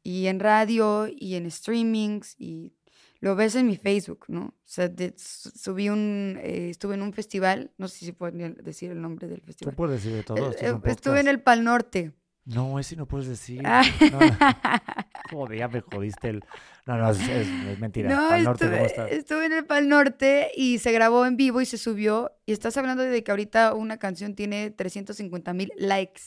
[0.03, 2.76] Y en radio y en streamings y
[3.19, 4.41] lo ves en mi Facebook, ¿no?
[4.45, 8.31] O sea, de- su- subí un, eh, estuve en un festival, no sé si puedo
[8.37, 9.75] decir el nombre del Tú festival.
[9.75, 10.51] puedes decir de todo.
[10.51, 12.11] Eh, eh, Estuve en el Pal Norte.
[12.45, 13.61] No, ese no puedes decir.
[13.65, 13.83] Ah.
[14.11, 14.37] No, no.
[15.31, 16.43] Joder, ya me jodiste el...
[16.85, 18.09] No, no, es, es- es mentira.
[18.09, 19.11] No, Al norte, ¿cómo estuve, estás?
[19.11, 22.31] estuve en el Pal Norte y se grabó en vivo y se subió.
[22.45, 26.21] Y estás hablando de que ahorita una canción tiene 350 mil likes,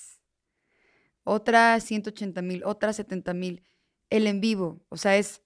[1.24, 3.62] otra 180 mil, otra 70 mil.
[4.10, 5.40] El en vivo, o sea, es...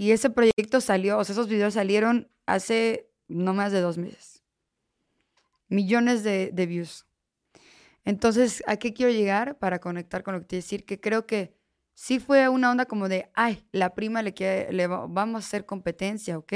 [0.00, 4.42] Y ese proyecto salió, o sea, esos videos salieron hace no más de dos meses.
[5.68, 7.04] Millones de, de views.
[8.06, 10.86] Entonces, ¿a qué quiero llegar para conectar con lo que te decir?
[10.86, 11.54] Que creo que
[11.92, 15.46] sí fue una onda como de, ay, la prima le, quiere, le va- vamos a
[15.46, 16.54] hacer competencia, ¿ok?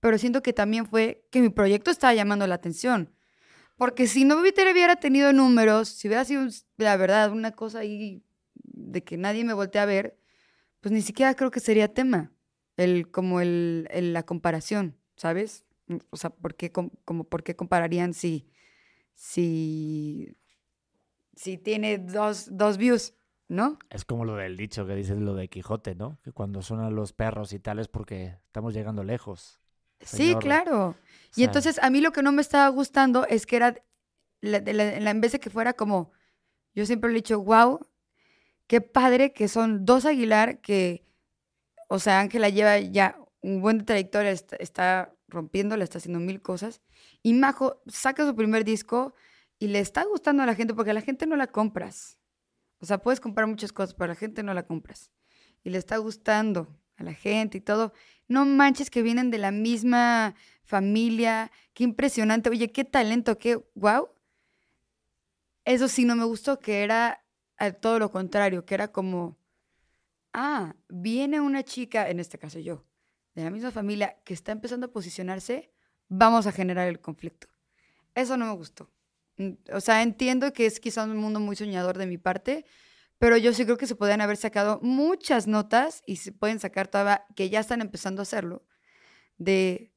[0.00, 3.14] Pero siento que también fue que mi proyecto estaba llamando la atención.
[3.78, 8.22] Porque si no hubiera tenido números, si hubiera sido, la verdad, una cosa ahí
[8.54, 10.18] de que nadie me voltea a ver,
[10.82, 12.30] pues ni siquiera creo que sería tema.
[12.76, 15.64] El, como el, el- la comparación, ¿sabes?
[15.86, 18.48] Mm, O sea, ¿por qué, com- como, ¿por qué compararían si,
[19.14, 20.36] si,
[21.36, 23.14] si tiene dos, dos views,
[23.48, 23.78] ¿no?
[23.90, 26.18] Es como lo del dicho que dices lo de Quijote, ¿no?
[26.22, 29.60] Que cuando suenan los perros y tal es porque estamos llegando lejos.
[30.00, 30.88] Sí, claro.
[30.88, 30.94] O
[31.30, 33.74] Y sea, entonces a mí lo que no me estaba gustando es que era,
[34.40, 36.12] la, de la- la- en vez de que fuera como,
[36.74, 37.80] yo siempre le he dicho, wow,
[38.66, 41.06] qué padre que son dos Aguilar que,
[41.94, 45.14] o sea, Ángela lleva ya un buen trayectoria, está, está
[45.80, 46.80] está haciendo mil cosas.
[47.22, 49.14] Y Majo saca su primer disco
[49.60, 52.18] y le está gustando a la gente porque a la gente no la compras.
[52.80, 55.12] O sea, puedes comprar muchas cosas, pero a la gente no la compras.
[55.62, 57.92] Y le está gustando a la gente y todo.
[58.26, 61.52] No manches que vienen de la misma familia.
[61.74, 62.50] Qué impresionante.
[62.50, 64.08] Oye, qué talento, qué wow.
[65.64, 67.24] Eso sí no me gustó, que era
[67.56, 69.38] a todo lo contrario, que era como,
[70.34, 72.84] ah, viene una chica, en este caso yo,
[73.34, 75.72] de la misma familia, que está empezando a posicionarse,
[76.08, 77.48] vamos a generar el conflicto.
[78.14, 78.90] Eso no me gustó.
[79.72, 82.66] O sea, entiendo que es quizás un mundo muy soñador de mi parte,
[83.18, 86.88] pero yo sí creo que se podrían haber sacado muchas notas y se pueden sacar
[86.88, 88.66] todavía, que ya están empezando a hacerlo,
[89.38, 89.92] de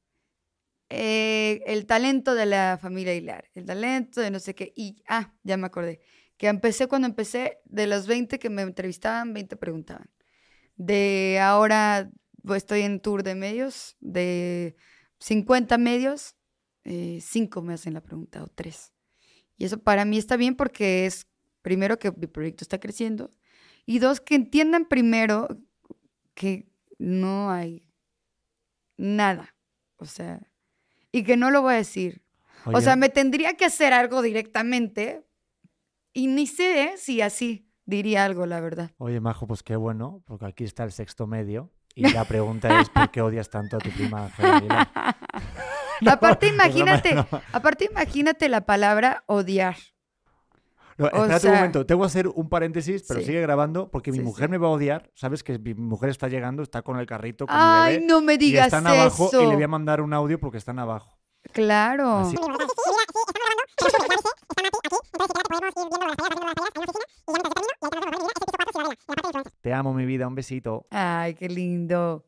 [0.89, 4.71] eh, el talento de la familia Hilar, el talento de no sé qué.
[4.75, 5.99] Y, ah, ya me acordé,
[6.37, 10.09] que empecé cuando empecé, de los 20 que me entrevistaban, 20 preguntaban.
[10.77, 12.09] De ahora
[12.43, 14.75] pues, estoy en tour de medios, de
[15.19, 16.35] 50 medios,
[16.85, 18.93] 5 me hacen la pregunta o 3.
[19.57, 21.27] Y eso para mí está bien porque es,
[21.61, 23.29] primero, que mi proyecto está creciendo
[23.85, 25.47] y dos, que entiendan primero
[26.33, 27.89] que no hay
[28.97, 29.55] nada.
[29.97, 30.41] O sea,
[31.11, 32.21] y que no lo voy a decir.
[32.65, 35.25] o sea, me tendría que hacer algo directamente
[36.13, 38.91] y ni sé si así diría algo, la verdad.
[38.99, 41.71] Oye, Majo, pues qué bueno, porque aquí está el sexto medio.
[41.95, 44.87] Y la pregunta es, ¿por qué odias tanto a tu prima Ángela Aguilar?
[46.07, 47.41] aparte, imagínate, broma.
[47.51, 49.75] aparte, imagínate la palabra odiar.
[50.99, 53.27] No, O espérate sea- un momento, tengo que hacer un paréntesis, pero Sí.
[53.27, 54.51] sigue grabando porque mi Sí, mujer sí.
[54.51, 55.11] me va a odiar.
[55.15, 58.21] Sabes que mi mujer está llegando, está con el carrito con Ay, mi bebé no
[58.21, 59.41] me y digas están abajo eso.
[59.41, 61.17] y le voy a mandar un audio porque están abajo.
[61.53, 62.17] Claro.
[62.17, 62.35] Así-
[69.61, 70.87] Te amo, mi vida, un besito.
[70.91, 72.25] Ay, qué lindo.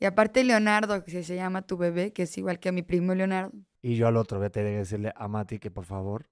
[0.00, 3.14] Y aparte Leonardo, que se llama tu bebé, que es igual que a mi primo
[3.14, 3.52] Leonardo.
[3.82, 6.28] Y yo al otro voy a tener que decirle a Mati que por favor,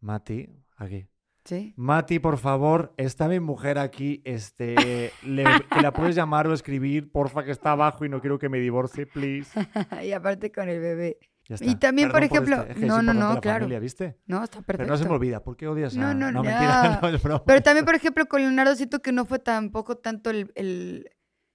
[0.00, 1.06] Mati, aquí.
[1.44, 1.72] ¿Sí?
[1.76, 4.74] Mati, por favor, está mi mujer aquí, este,
[5.22, 8.50] le, que la puedes llamar o escribir, porfa, que está abajo y no quiero que
[8.50, 9.50] me divorcie, please.
[10.04, 11.18] y aparte con el bebé.
[11.48, 11.78] Ya Y está.
[11.78, 13.60] también, por Perdón ejemplo, este, es que es no, no, no, la claro.
[13.60, 14.18] familia, ¿viste?
[14.26, 14.76] No, está perfecto.
[14.78, 15.98] Pero no se me olvida, ¿por qué odias a...?
[15.98, 16.44] No, no, no, no.
[16.44, 17.44] mentira, no.
[17.44, 21.10] Pero también, por ejemplo, con Leonardo siento que no fue tampoco tanto el, el-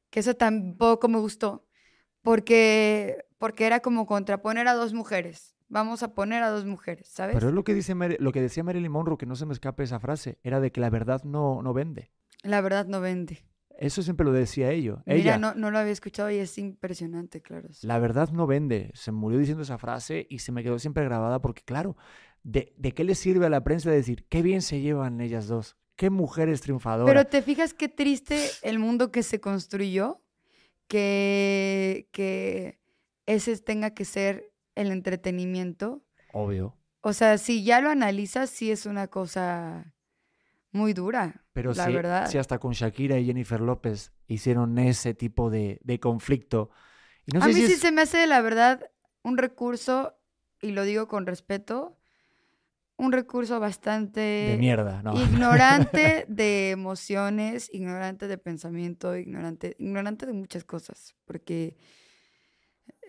[0.09, 1.67] que eso tampoco me gustó,
[2.23, 5.55] porque, porque era como contraponer a dos mujeres.
[5.69, 7.35] Vamos a poner a dos mujeres, ¿sabes?
[7.35, 9.53] Pero es lo que, dice Mary- lo que decía Marilyn Monroe, que no se me
[9.53, 12.11] escape esa frase, era de que la verdad no, no vende.
[12.43, 13.45] La verdad no vende.
[13.77, 15.01] Eso siempre lo decía ello.
[15.05, 17.69] Mira, Ella, no, no lo había escuchado y es impresionante, claro.
[17.81, 18.91] la verdad no vende.
[18.93, 21.97] Se murió diciendo esa frase y se me quedó siempre grabada porque, claro,
[22.43, 25.77] ¿de, de qué le sirve a la prensa decir qué bien se llevan ellas dos?
[25.95, 27.13] ¿Qué mujeres triunfadoras?
[27.13, 30.21] Pero te fijas qué triste el mundo que se construyó,
[30.87, 32.79] que, que
[33.25, 36.03] ese tenga que ser el entretenimiento.
[36.31, 36.77] Obvio.
[37.01, 39.92] O sea, si ya lo analizas, sí es una cosa
[40.73, 42.29] muy dura, Pero la si, verdad.
[42.31, 46.69] si hasta con Shakira y Jennifer López hicieron ese tipo de, de conflicto.
[47.25, 48.89] Y no a sé mí si sí es- se me hace, la verdad,
[49.23, 50.15] un recurso,
[50.61, 51.97] y lo digo con respeto,
[52.97, 55.13] un recurso bastante de mierda, ¿no?
[55.15, 61.75] ignorante de emociones, ignorante de pensamiento, ignorante, ignorante de muchas cosas, porque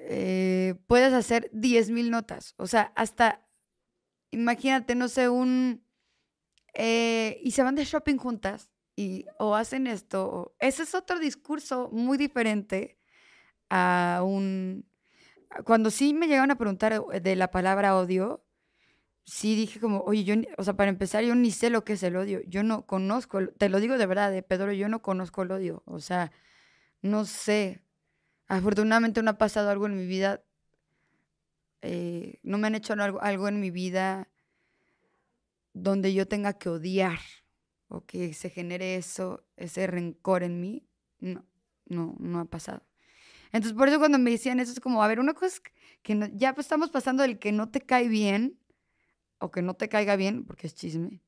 [0.00, 3.46] eh, puedes hacer 10.000 notas, o sea, hasta,
[4.32, 5.83] imagínate, no sé, un,
[6.74, 11.90] eh, y se van de shopping juntas, y, o hacen esto, ese es otro discurso
[11.92, 12.98] muy diferente
[13.70, 14.86] a un,
[15.64, 18.44] cuando sí me llegaron a preguntar eh, de la palabra odio,
[19.24, 22.02] sí dije como, oye, yo, o sea, para empezar, yo ni sé lo que es
[22.02, 22.40] el odio.
[22.46, 25.82] Yo no conozco, te lo digo de verdad, de Pedro, yo no conozco el odio.
[25.86, 26.32] O sea,
[27.02, 27.82] no sé.
[28.48, 30.44] Afortunadamente no ha pasado algo en mi vida.
[31.82, 34.28] eh, no me han hecho algo en mi vida
[35.74, 37.18] donde yo tenga que odiar
[37.88, 40.88] o que se genere eso, ese rencor en mí,
[41.20, 41.44] no,
[41.86, 42.82] no, no ha pasado.
[43.52, 45.62] Entonces, por eso cuando me decían eso, es como, a ver, una cosa es
[46.02, 48.58] que ya pues, estamos pasando del que no te cae bien
[49.38, 51.22] o que no te caiga bien, porque es chisme,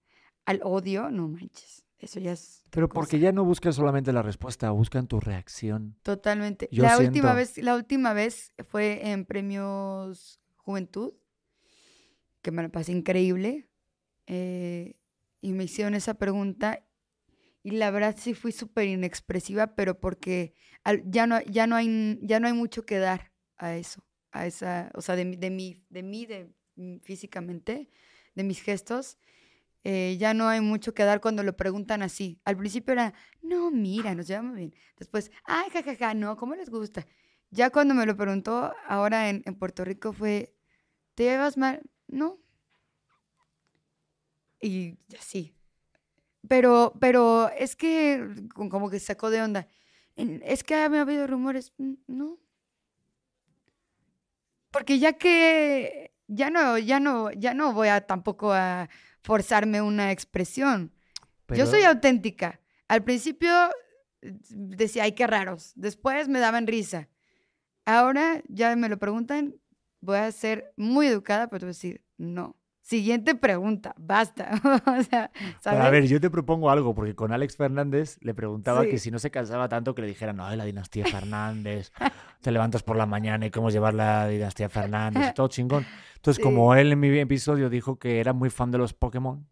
[0.45, 1.85] al odio, no manches.
[1.99, 2.65] Eso ya es.
[2.71, 5.97] Pero porque ya no buscan solamente la respuesta, buscan tu reacción.
[6.03, 6.69] Totalmente.
[6.73, 11.15] la última vez, la última vez fue en premios Juventud,
[12.43, 13.69] que me la pasé increíble.
[14.27, 14.97] Eh,
[15.41, 16.85] y me hicieron esa pregunta
[17.63, 20.55] y la verdad sí fui súper inexpresiva, pero porque
[21.07, 24.91] ya, no, ya, no hay, ya no hay mucho que dar a eso, a esa,
[24.95, 26.53] o sea, de, de mí, de mí, de,
[27.03, 27.91] físicamente,
[28.35, 29.19] de mis gestos.
[29.85, 32.41] Eh, ya no hay mucho que dar cuando lo preguntan así.
[32.45, 34.75] Al principio era, no, mira, nos llevamos bien.
[34.99, 37.07] Después, ay, jajaja, no, ¿cómo les gusta?
[37.51, 40.55] Ya cuando me lo preguntó ahora en, en Puerto Rico fue,
[41.15, 41.83] ¿te llevas mal?
[42.09, 42.41] No.
[44.67, 45.55] Y así,
[46.49, 49.69] pero, pero es que como que sacó de onda.
[50.17, 51.73] Es que ha habido rumores.
[51.79, 52.39] Mm, no.
[54.71, 58.89] Porque ya que ya no, ya no, ya no voy a tampoco a
[59.23, 60.93] forzarme una expresión.
[61.49, 62.61] Yo soy auténtica.
[62.89, 63.53] Al principio
[64.21, 65.73] decía, ay, qué raros.
[65.77, 67.09] Después me daban risa.
[67.85, 69.55] Ahora ya me lo preguntan,
[70.01, 72.56] voy a ser muy educada, pero voy a decir, no.
[72.87, 74.49] Siguiente pregunta, basta.
[74.87, 75.29] o sea,
[75.65, 79.19] a ver, yo te propongo algo, porque con Alex Fernández le preguntaba que si no
[79.19, 81.91] se cansaba tanto que le dijeran, no, la dinastía Fernández,
[82.41, 85.85] te levantas por la mañana y cómo llevar la dinastía Fernández, todo chingón.
[86.15, 89.45] Entonces, como él en mi episodio dijo que era muy fan de los Pokémon,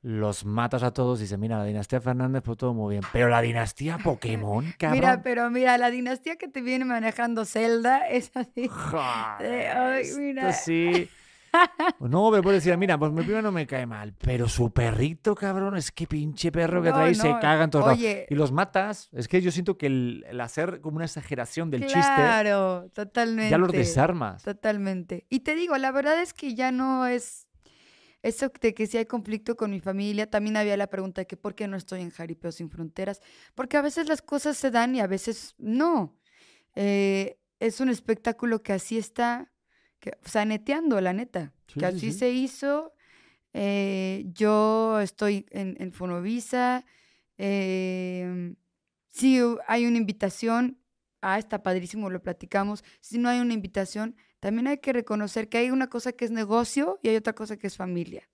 [0.00, 3.02] los matas a todos y dice, mira, la dinastía Fernández, pues todo muy bien.
[3.12, 5.00] Pero la dinastía Pokémon, cabrón.
[5.00, 8.70] Mira, pero mira, la dinastía que te viene manejando Zelda es así.
[8.90, 10.54] ay, mira.
[10.54, 11.10] sí.
[11.98, 14.70] Pues no, me puede decir, mira, pues mi primo no me cae mal, pero su
[14.70, 19.08] perrito, cabrón, es que pinche perro que trae y se cagan todos Y los matas.
[19.12, 22.00] Es que yo siento que el, hacer como una exageración del chiste.
[22.00, 23.50] Claro, totalmente.
[23.50, 24.42] Ya los desarmas.
[24.42, 25.26] Totalmente.
[25.28, 27.46] Y te digo, la verdad es que ya no es.
[28.22, 31.36] Eso de que si hay conflicto con mi familia, también había la pregunta de que
[31.36, 33.20] por qué no estoy en Jaripeo sin Fronteras,
[33.54, 36.16] porque a veces las cosas se dan y a veces no.
[36.74, 39.52] Eh, es un espectáculo que así está
[40.24, 42.92] saneteando, la neta, que así se hizo.
[43.52, 46.84] Eh, yo estoy en, en Fonovisa.
[47.38, 48.54] Eh,
[49.08, 50.78] si hay una invitación,
[51.22, 52.84] ah, está padrísimo, lo platicamos.
[53.00, 56.30] Si no hay una invitación, también hay que reconocer que hay una cosa que es
[56.30, 58.28] negocio y hay otra cosa que es familia.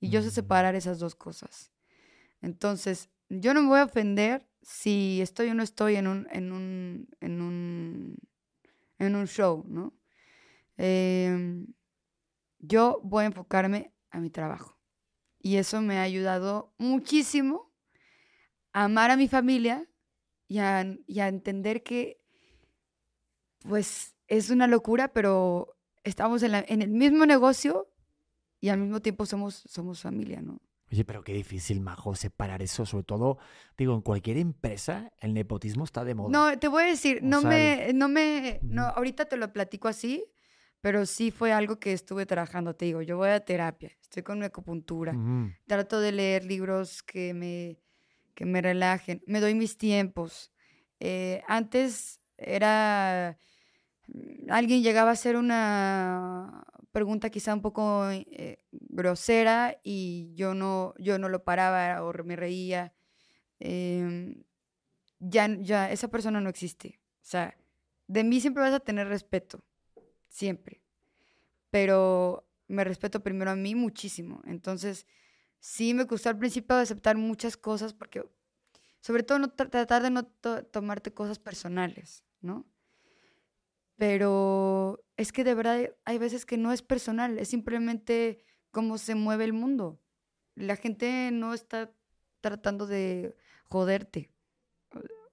[0.00, 0.32] Y yo sé mm.
[0.32, 1.70] separar esas dos cosas.
[2.40, 6.52] Entonces, yo no me voy a ofender si estoy o no estoy en un, en
[6.52, 8.16] un, en un,
[8.98, 9.94] en un show, ¿no?
[10.76, 11.66] Em,
[12.58, 14.78] yo voy a enfocarme a mi trabajo.
[15.38, 17.72] Y eso me ha ayudado muchísimo
[18.72, 19.88] a amar a mi familia
[20.48, 20.80] y a,
[21.28, 22.20] entender que,
[23.60, 27.90] pues, es una locura, pero estamos en, en, el mismo negocio
[28.60, 30.60] y al mismo tiempo somos, somos familia, ¿no?
[30.92, 32.86] Oye, pero qué difícil, Majo, separar eso.
[32.86, 33.38] Sobre todo,
[33.76, 36.30] digo, en cualquier empresa el nepotismo está de moda.
[36.30, 40.24] No, te voy a decir, no me, no me, no, ahorita te lo platico así,
[40.84, 44.42] pero sí fue algo que estuve trabajando, te digo, yo voy a terapia, estoy con
[44.42, 45.14] acupuntura,
[45.66, 47.78] trato de leer libros que me,
[48.34, 50.52] que me relajen, me doy mis tiempos.
[51.00, 53.38] Eh, antes era,
[54.08, 60.92] mm, alguien llegaba a hacer una pregunta quizá un poco eh, grosera y yo no,
[60.98, 62.92] yo no lo paraba o me reía.
[63.58, 64.44] Em,
[65.18, 67.00] ya, ya, esa persona no existe.
[67.22, 67.56] O sea,
[68.06, 69.64] de mí siempre vas a tener respeto
[70.34, 70.82] siempre.
[71.70, 74.42] Pero me respeto primero a mí muchísimo.
[74.46, 75.06] Entonces,
[75.60, 78.24] sí me costó al principio aceptar muchas cosas porque,
[79.00, 82.66] sobre todo, no tratar de no tomarte cosas personales, ¿no?
[83.96, 89.14] Pero es que de verdad hay veces que no es personal, es simplemente cómo se
[89.14, 90.00] mueve el mundo.
[90.56, 91.92] La gente no está
[92.40, 93.36] tratando de
[93.68, 94.30] joderte.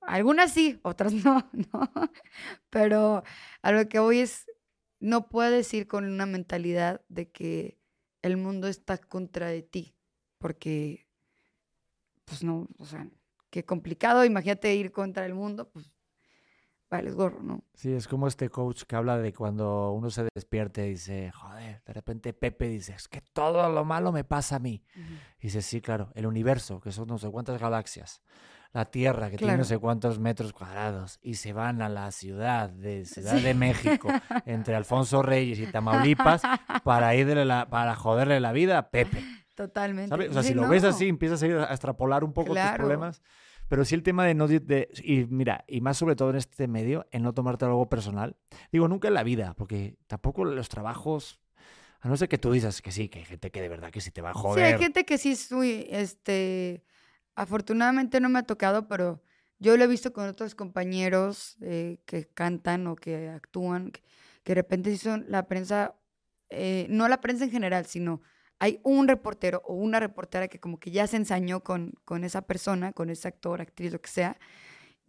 [0.01, 1.91] Algunas sí, otras no, ¿no?
[2.69, 3.23] Pero
[3.63, 4.45] a lo que voy es,
[5.01, 7.79] no puedes ir con una mentalidad de que
[8.21, 9.95] el mundo está contra de ti,
[10.37, 11.07] porque,
[12.25, 13.09] pues no, o sea,
[13.49, 15.91] qué complicado, imagínate ir contra el mundo, pues
[16.91, 17.63] vale, gorro, ¿no?
[17.73, 21.81] Sí, es como este coach que habla de cuando uno se despierte y dice, joder,
[21.83, 24.83] de repente Pepe dice, es que todo lo malo me pasa a mí.
[25.39, 28.21] Y dice, sí, claro, el universo, que son no sé cuántas galaxias
[28.73, 32.69] la Tierra, que tiene no sé cuántos metros cuadrados, y se van a la ciudad
[32.69, 34.07] de Ciudad de México,
[34.45, 36.41] entre Alfonso Reyes y Tamaulipas,
[36.85, 39.21] para, irle la, para joderle la vida a Pepe.
[39.55, 40.07] Totalmente.
[40.07, 40.29] ¿sabes?
[40.29, 40.89] O sea, Sí, si lo ves no.
[40.89, 42.69] así, empiezas a, ir a extrapolar un poco Claro.
[42.69, 43.21] tus problemas.
[43.71, 44.49] Pero sí el tema de no...
[44.49, 48.35] De, y mira, y más sobre todo en este medio, en no tomarte algo personal.
[48.69, 51.39] Digo, nunca en la vida, porque tampoco los trabajos...
[52.01, 54.01] A no ser que tú digas que sí, que hay gente que de verdad que
[54.01, 54.65] sí te va a Sí, joder.
[54.65, 56.83] hay gente que sí es muy, este,
[57.33, 59.23] afortunadamente no me ha tocado, pero
[59.57, 64.01] yo lo he visto con otros compañeros eh, que cantan o que actúan, que,
[64.43, 65.95] que de repente sí son la prensa,
[66.49, 68.21] eh, no la prensa en general, sino
[68.61, 72.43] hay un reportero o una reportera que como que ya se ensañó con, con esa
[72.43, 74.37] persona, con ese actor, actriz, lo que sea,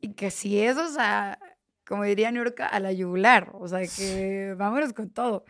[0.01, 1.39] y que si es, o sea,
[1.87, 5.45] como diría Niurka, a la yugular, o sea, que vámonos con todo.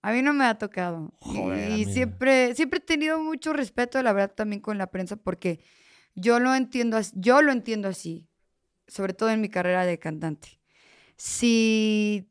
[0.00, 1.12] A mí no me ha tocado.
[1.18, 1.92] Joder, y amiga.
[1.92, 5.60] siempre, siempre he tenido mucho respeto, la verdad, también con la prensa, porque
[6.14, 8.26] yo lo entiendo, yo lo entiendo así,
[8.86, 10.62] sobre todo en mi carrera de cantante.
[11.18, 12.26] Si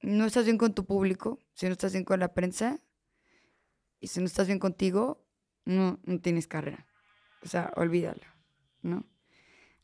[0.00, 2.80] no estás bien con tu público, si no estás bien con la prensa,
[4.02, 5.24] y si no estás bien contigo,
[5.64, 6.86] no, no tienes carrera.
[7.42, 8.20] O sea, olvídalo,
[8.82, 9.04] ¿no?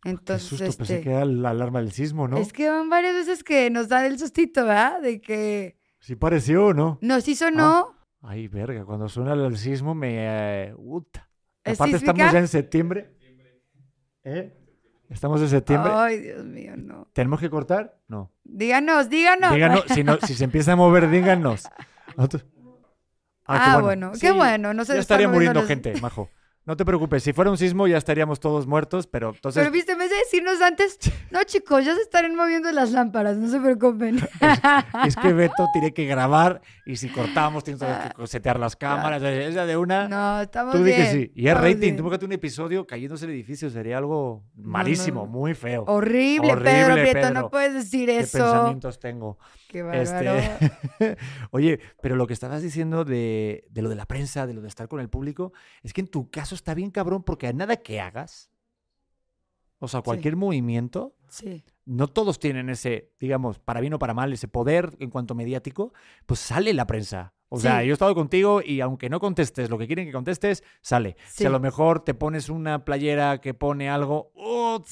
[0.03, 2.37] Qué Entonces, susto, pensé este, que era la alarma del sismo, ¿no?
[2.37, 5.01] es que van varias veces que nos dan el sustito, ¿verdad?
[5.01, 6.99] De que Sí pareció, ¿o ¿no?
[7.01, 7.97] nos hizo no.
[8.21, 10.75] Ay, verga, cuando suena el sismo me...
[11.65, 13.15] ¿Es Aparte estamos ya en septiembre.
[14.25, 14.53] ¿Eh?
[15.09, 15.93] Estamos en septiembre.
[15.95, 17.09] Ay, Dios mío, no.
[17.13, 18.01] ¿Tenemos que cortar?
[18.09, 18.33] No.
[18.43, 19.55] Díganos, díganos.
[19.55, 21.69] Díganos, si, no, si se empieza a mover, díganos.
[22.17, 22.45] Nosotros-
[23.49, 26.29] Ah, qué bueno, qué Sí, bueno, no se Ya estaría muriendo los- gente, majo.
[26.67, 29.93] No te preocupes, si fuera un sismo ya estaríamos todos muertos, pero entonces Pero viste,
[29.93, 30.99] en vez de decirnos antes,
[31.31, 34.19] no chicos, ya se estarán moviendo las lámparas, no se preocupen.
[35.07, 39.23] es que Beto tiene que grabar y si cortamos tienes que setear las cámaras.
[39.23, 40.99] Esa de una, Ah, No, estamos tú bien.
[40.99, 41.33] que sí.
[41.35, 41.97] Y es estamos rating, bien.
[41.97, 45.27] tú búscate un episodio cayéndose el edificio, sería algo no, malísimo, no.
[45.27, 45.85] muy feo.
[45.87, 47.31] Horrible, Horrible, Pedro Prieto, Pedro.
[47.33, 48.39] no puedes decir ¿Qué eso.
[48.41, 49.39] pensamientos tengo?
[49.69, 50.37] Qué bárbaro.
[50.37, 51.17] Este,
[51.51, 54.69] Oye, pero lo que estabas diciendo de, de lo de la prensa, de lo de
[54.69, 55.53] estar con el público,
[55.83, 58.51] es que en tu caso está bien cabrón porque a nada que hagas,
[59.79, 64.33] o sea, cualquier movimiento, Sí, no todos tienen ese, digamos, para bien o para mal,
[64.33, 65.93] ese poder en cuanto mediático,
[66.27, 67.35] pues sale la prensa.
[67.51, 70.63] O sea, yo he estado contigo y aunque no contestes lo que quieren que contestes,
[70.83, 71.17] sale.
[71.29, 74.83] Si a lo mejor te pones una playera que pone algo, o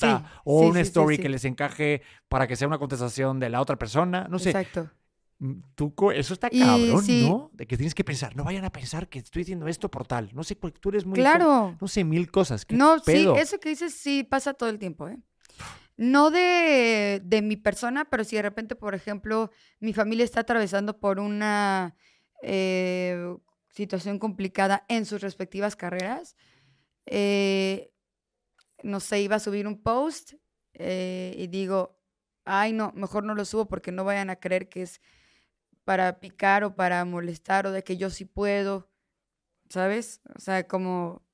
[0.45, 4.38] una story que les encaje para que sea una contestación de la otra persona, no
[4.38, 4.51] sé.
[4.51, 4.90] exacto.
[5.38, 7.27] Mm, Tú, eso está cabrón, sí.
[7.29, 7.51] ¿no?
[7.53, 10.31] De que tienes que pensar, no vayan a pensar que estoy diciendo esto por tal.
[10.33, 11.19] No sé, porque tú eres muy...
[11.19, 11.77] Claro.
[11.79, 12.64] No sé, mil cosas.
[12.64, 13.35] ¿Qué No, pedo?
[13.35, 15.19] sí, eso que dices sí pasa todo el tiempo, ¿eh?
[15.99, 20.99] No de, de mi persona, pero si de repente, por ejemplo, mi familia está atravesando
[21.01, 21.95] por una
[22.42, 23.37] eh,
[23.70, 26.37] situación complicada en sus respectivas carreras,
[27.07, 27.92] eh,
[28.83, 30.35] no sé, iba a subir un post
[30.75, 31.99] eh, y digo,
[32.44, 35.01] ay, no, mejor no lo subo porque no vayan a creer que es
[35.85, 38.90] para picar o para molestar o de que yo sí puedo,
[39.68, 40.20] ¿sabes?
[40.35, 41.25] O sea, como,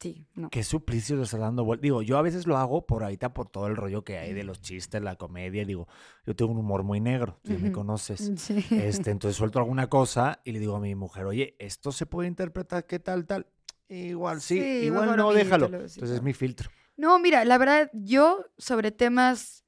[0.00, 0.50] sí, no.
[0.50, 1.82] Qué suplicio le está dando vuelta.
[1.82, 4.42] Digo, yo a veces lo hago por ahorita, por todo el rollo que hay de
[4.44, 5.64] los chistes, la comedia.
[5.64, 5.86] Digo,
[6.26, 8.32] yo tengo un humor muy negro, tú ya me conoces.
[8.36, 8.64] Sí.
[8.70, 12.28] Este, entonces suelto alguna cosa y le digo a mi mujer, oye, esto se puede
[12.28, 13.46] interpretar qué tal, tal.
[13.88, 15.66] Igual sí, Sí, igual no, déjalo.
[15.66, 16.70] sí, Entonces es mi filtro.
[16.96, 19.64] No, mira, la verdad, yo sobre temas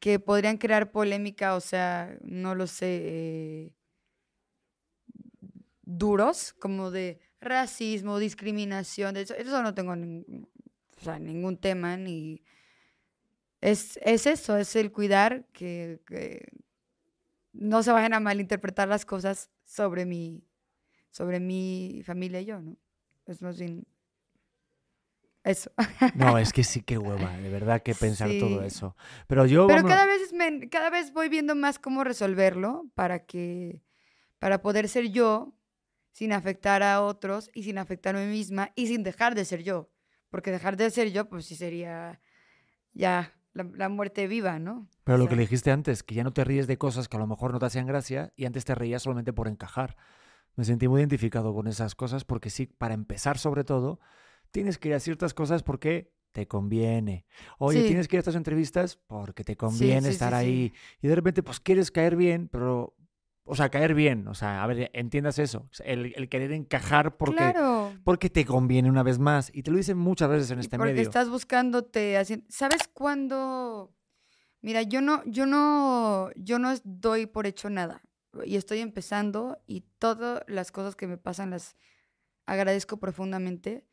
[0.00, 3.72] que podrían crear polémica, o sea, no lo sé, eh,
[5.82, 10.46] duros, como de racismo, discriminación, de eso, eso no tengo nin-
[10.96, 12.42] o sea, ningún tema, ni...
[13.60, 16.46] Es, es eso, es el cuidar que, que
[17.52, 20.44] no se vayan a malinterpretar las cosas sobre mi,
[21.10, 22.76] sobre mi familia y yo, ¿no?
[23.26, 23.86] Es más bien
[25.44, 25.70] eso.
[26.14, 28.96] No, es que sí, qué hueva, de verdad que pensar todo eso.
[29.26, 29.66] Pero yo...
[29.66, 33.80] Pero cada vez, me- cada vez voy viendo más cómo resolverlo para que,
[34.38, 35.54] para poder ser yo
[36.14, 39.62] sin afectar a otros y sin afectarme a mí misma y sin dejar de ser
[39.62, 39.90] yo.
[40.30, 42.20] Porque dejar de ser yo, pues sí sería
[42.92, 44.88] ya la, la muerte viva, ¿no?
[45.04, 47.16] Pero O lo que le dijiste antes, que ya no te ríes de cosas que
[47.16, 49.96] a lo mejor no te hacían gracia y antes te reías solamente por encajar.
[50.56, 53.98] Me sentí muy identificado con esas cosas porque sí, para empezar sobre todo,
[54.52, 57.26] tienes que ir a ciertas cosas porque te conviene.
[57.58, 57.86] Oye, Sí.
[57.88, 60.72] tienes que ir a estas entrevistas porque te conviene sí, estar sí, ahí.
[61.02, 62.94] Y de repente, pues quieres caer bien, pero...
[63.46, 64.26] O sea, caer bien.
[64.28, 65.68] O sea, a ver, entiendas eso.
[65.84, 67.92] El, el querer encajar porque, Claro.
[68.02, 69.50] porque te conviene una vez más.
[69.54, 71.02] Y te lo dicen muchas veces en y este porque medio.
[71.08, 72.46] estás buscándote haciendo.
[72.48, 73.94] ¿Sabes cuándo?
[74.62, 78.02] Mira, yo no, yo no, yo no doy por hecho nada.
[78.46, 81.76] Y estoy empezando y todas las cosas que me pasan las
[82.46, 83.86] agradezco profundamente.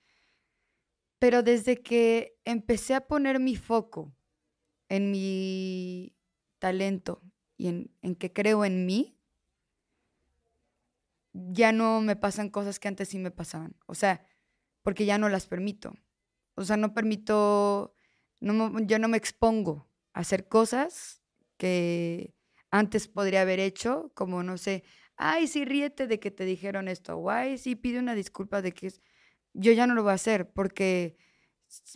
[1.20, 4.16] Pero desde que empecé a poner mi foco
[4.90, 6.16] en mi
[6.58, 7.22] talento
[7.58, 9.18] y en, en que creo en mí,
[11.34, 13.76] ya no me pasan cosas que antes sí me pasaban.
[13.88, 14.26] O sea,
[14.84, 15.96] porque ya no las permito.
[16.56, 17.96] O sea, no permito,
[18.40, 21.22] no, yo no me expongo a hacer cosas
[21.58, 22.34] que
[22.72, 24.84] antes podría haber hecho, como no sé,
[25.16, 28.72] ay, sí, ríete de que te dijeron esto, o ay, sí, pide una disculpa de
[28.72, 29.02] que es...
[29.54, 31.18] Yo ya no lo voy a hacer porque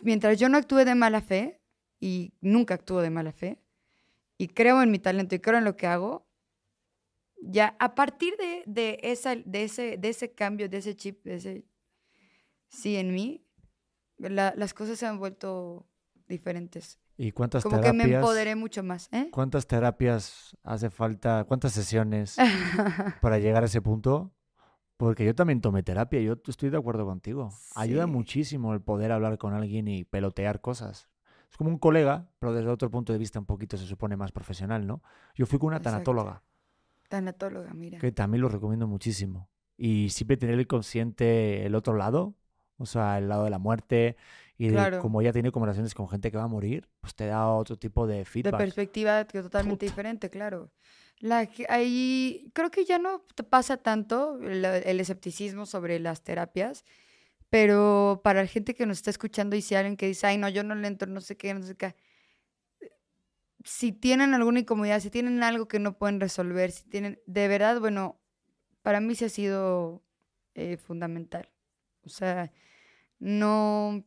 [0.03, 1.61] mientras yo no actúe de mala fe,
[1.99, 3.61] y nunca actúo de mala fe,
[4.37, 6.24] y creo en mi talento y creo en lo que hago,
[7.47, 11.35] ya a partir de, de, esa, de, ese, de ese cambio, de ese chip, de
[11.35, 11.65] ese
[12.67, 13.45] sí en mí,
[14.17, 15.87] las cosas se han vuelto
[16.27, 16.99] diferentes.
[17.17, 18.01] ¿Y cuántas Como terapias?
[18.03, 19.07] que me empoderé mucho más.
[19.13, 19.29] ¿eh?
[19.31, 21.45] ¿Cuántas terapias hace falta?
[21.45, 22.35] ¿Cuántas sesiones
[23.21, 24.33] para llegar a ese punto?
[24.97, 27.49] Porque yo también tomé terapia, yo estoy de acuerdo contigo.
[27.75, 28.11] Ayuda Sí.
[28.11, 31.09] muchísimo el poder hablar con alguien y pelotear cosas.
[31.51, 34.31] Es como un colega, pero desde otro punto de vista un poquito se supone más
[34.31, 35.01] profesional, ¿no?
[35.35, 35.97] Yo fui con una Exacto.
[37.17, 37.99] Tanatóloga, mira.
[37.99, 39.49] que también lo recomiendo muchísimo.
[39.77, 42.35] Y siempre tener el consciente el otro lado,
[42.77, 44.15] o sea, el lado de la muerte.
[44.57, 44.99] Y de Claro.
[44.99, 48.07] como ella tiene conversaciones con gente que va a morir, pues te da otro tipo
[48.07, 48.57] de De feedback.
[48.57, 49.91] perspectiva que totalmente Puta.
[49.91, 50.71] diferente, claro.
[51.19, 56.85] La, ahí creo que ya no te pasa tanto el, el escepticismo sobre las terapias,
[57.49, 60.49] pero para la gente que nos está escuchando y si alguien que dice, ay, no,
[60.49, 61.95] yo no le entro, no sé qué, no sé qué.
[63.65, 67.79] Si tienen alguna incomodidad, si tienen algo que no pueden resolver, si tienen, de verdad,
[67.79, 68.21] bueno,
[68.83, 70.03] para mí sí ha sido
[70.53, 71.49] eh, fundamental.
[72.05, 72.51] O sea,
[73.17, 74.05] no,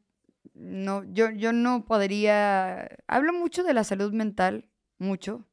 [0.54, 5.48] no, yo, yo no podría, hablo mucho de la salud mental, mucho,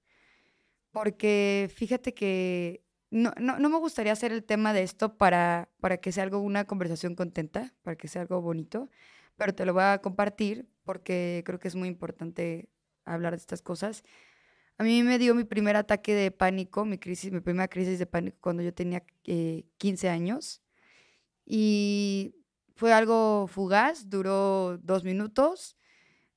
[0.91, 5.97] porque fíjate que no, no, no me gustaría hacer el tema de esto para, para
[5.97, 8.89] que sea algo, una conversación contenta, para que sea algo bonito,
[9.35, 12.69] pero te lo voy a compartir porque creo que es muy importante
[13.05, 14.03] hablar de estas cosas.
[14.77, 18.05] A mí me dio mi primer ataque de pánico, mi crisis, mi primera crisis de
[18.05, 20.61] pánico cuando yo tenía eh, 15 años.
[21.45, 22.35] Y
[22.75, 25.77] fue algo fugaz, duró dos minutos,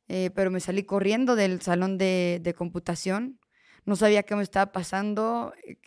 [0.08, 3.40] eh, pero me salí corriendo del salón de, computación.
[3.84, 5.52] No sabía qué me estaba pasando.
[5.64, 5.78] eh,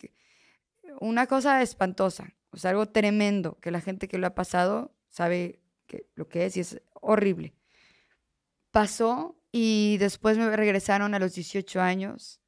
[1.00, 5.60] Una cosa espantosa, o sea, algo tremendo, que la gente que lo ha pasado sabe
[5.86, 7.54] que, lo que es y es horrible.
[8.70, 12.40] Pasó y después me regresaron a los 18 años.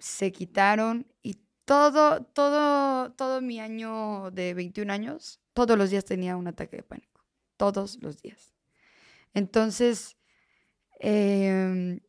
[0.00, 6.36] Se quitaron y todo, todo, todo mi año de 21 años, todos los días tenía
[6.36, 7.24] un ataque de pánico.
[7.56, 8.54] Todos los días.
[9.34, 10.16] Entonces,
[10.98, 12.00] em,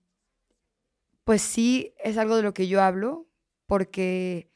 [1.24, 3.28] pues sí, es algo de lo que yo hablo,
[3.68, 4.52] porque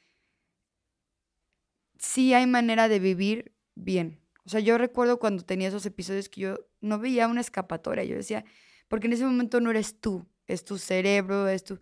[2.00, 4.20] sí hay manera de vivir bien.
[4.46, 8.04] O sea, yo recuerdo cuando tenía esos episodios que yo no veía una escapatoria.
[8.04, 8.46] Yo decía,
[8.88, 11.80] porque en ese momento no eres tú, es tu cerebro, es tu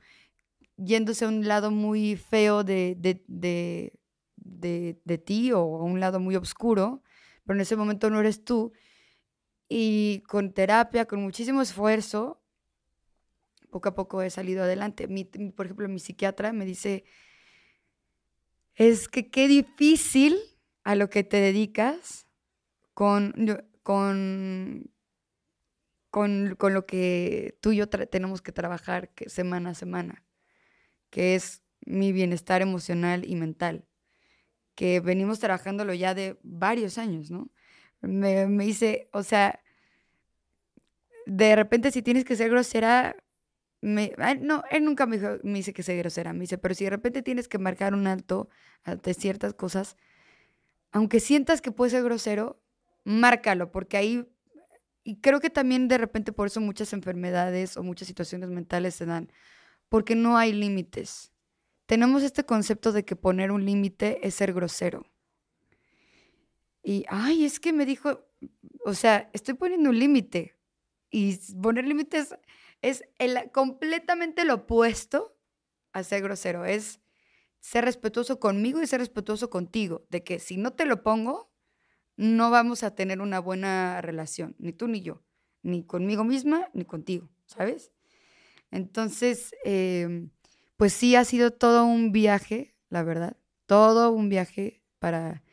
[0.78, 6.20] yéndose a un lado muy feo de, de, de, de, ti o a un lado
[6.20, 7.02] muy oscuro,
[7.46, 8.74] pero en ese momento no eres tú.
[9.68, 12.42] Y con terapia, con muchísimo esfuerzo,
[13.70, 15.08] poco a poco he salido adelante.
[15.56, 17.06] Por ejemplo, mi psiquiatra me dice,
[18.76, 20.38] es que qué difícil
[20.84, 22.28] a lo que te dedicas
[22.94, 23.34] con,
[23.82, 24.92] con,
[26.16, 30.24] con, con lo que tú y yo tenemos que trabajar semana a semana,
[31.12, 33.86] que es mi bienestar emocional y mental,
[34.76, 37.52] que venimos trabajándolo ya de varios años, ¿no?
[38.02, 39.62] Me, me dice, o sea,
[41.26, 43.16] de repente si tienes que ser grosera,
[43.82, 46.76] me, ah, no, él nunca me, dijo- me dice que sea grosera, me dice, pero
[46.76, 48.50] si de repente tienes que marcar un alto
[48.84, 49.98] ante ciertas cosas,
[50.92, 52.62] aunque sientas que puede ser grosero,
[53.04, 54.28] márcalo, porque ahí,
[55.06, 59.06] y creo que también de repente por eso muchas enfermedades o muchas situaciones mentales se
[59.06, 59.32] dan,
[59.88, 61.32] porque no hay límites.
[61.86, 65.06] Tenemos este concepto de que poner un límite es ser grosero.
[66.82, 68.26] Y, ay, es que me dijo,
[68.84, 70.58] o sea, estoy poniendo un límite.
[71.12, 72.36] Y poner límites
[72.82, 75.38] es el, completamente lo opuesto
[75.94, 76.66] a ser grosero.
[76.66, 77.00] Es
[77.60, 80.08] ser respetuoso conmigo y ser respetuoso contigo.
[80.10, 81.52] De que si no te lo pongo,
[82.18, 85.24] no vamos a tener una buena relación, ni tú ni yo,
[85.64, 87.92] ni conmigo misma, ni contigo, ¿sabes?
[88.72, 90.30] Entonces, em,
[90.78, 95.44] pues sí ha sido todo un viaje, la verdad, todo un viaje para,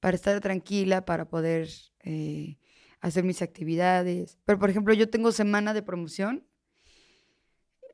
[0.00, 1.68] para estar tranquila, para poder
[2.04, 2.58] eh,
[3.00, 4.38] hacer mis actividades.
[4.44, 6.46] Pero, por ejemplo, yo tengo semana de promoción,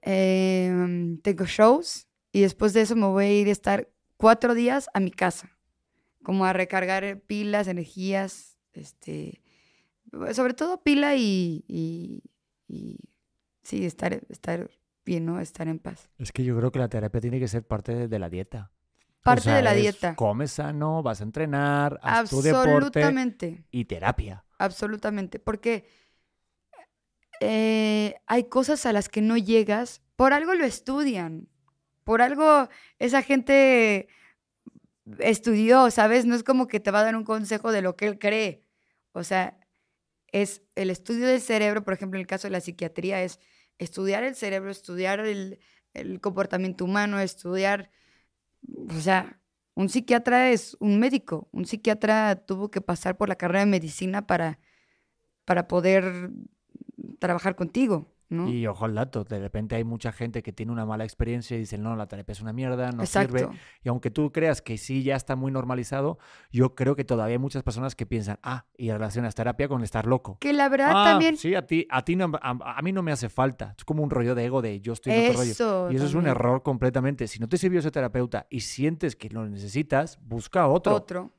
[0.02, 4.88] em, tengo shows y después de eso me voy a ir a estar cuatro días
[4.94, 5.57] a mi casa,
[6.22, 9.42] como a recargar pilas, energías, este,
[10.32, 12.22] sobre todo pila y, y,
[12.66, 12.98] y
[13.62, 14.70] sí, estar, estar
[15.04, 15.40] bien, ¿no?
[15.40, 16.10] Estar en paz.
[16.18, 18.70] Es que yo creo que la terapia tiene que ser parte de, de la dieta.
[19.22, 20.16] parte O de la es dieta.
[20.16, 22.68] Comes sano, vas a entrenar, haz tu deporte
[23.02, 23.64] Absolutamente.
[23.70, 24.44] y terapia.
[24.58, 25.86] Absolutamente, porque
[27.40, 31.48] eh, hay cosas a las que no llegas, por algo lo estudian,
[32.04, 34.08] por algo esa gente
[35.18, 36.26] estudió, ¿sabes?
[36.26, 38.64] No es como que te va a dar un consejo de lo que él cree.
[39.12, 39.58] O sea,
[40.32, 43.40] es el estudio del cerebro, por ejemplo, en el caso de la psiquiatría, es
[43.78, 45.58] estudiar el cerebro, estudiar el,
[46.20, 47.90] comportamiento humano, estudiar,
[48.88, 49.40] o sea,
[49.74, 54.26] un psiquiatra es un médico, un psiquiatra tuvo que pasar por la carrera de medicina
[54.26, 54.60] para,
[55.44, 56.30] para poder
[57.18, 58.48] trabajar contigo, ¿no?
[58.48, 61.60] Y ojo al dato, de repente hay mucha gente que tiene una mala experiencia y
[61.60, 63.48] dicen, no, la terapia es una mierda, no sirve.
[63.82, 66.18] Y aunque tú creas que sí ya está muy normalizado,
[66.50, 70.06] yo creo que todavía hay muchas personas que piensan, ah, y relacionas terapia con estar
[70.06, 70.38] loco.
[70.40, 71.36] Que la verdad Ah, también...
[71.36, 73.74] Sí, a ti, a ti no, a, a mí no me hace falta.
[73.76, 75.90] Es como un rollo de ego de yo estoy en otro rollo.
[75.92, 77.26] Y eso es un error completamente.
[77.28, 80.94] Si no te sirvió ese terapeuta y sientes que lo necesitas, busca otro.
[80.94, 81.32] Otro.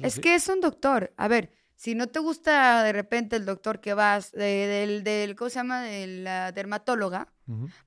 [0.00, 1.12] Es que es un doctor.
[1.16, 1.50] A ver,
[1.80, 5.54] si no te gusta de repente el doctor que vas, de- del, del, ¿cómo se
[5.56, 5.80] llama?
[5.82, 7.32] De la dermatóloga,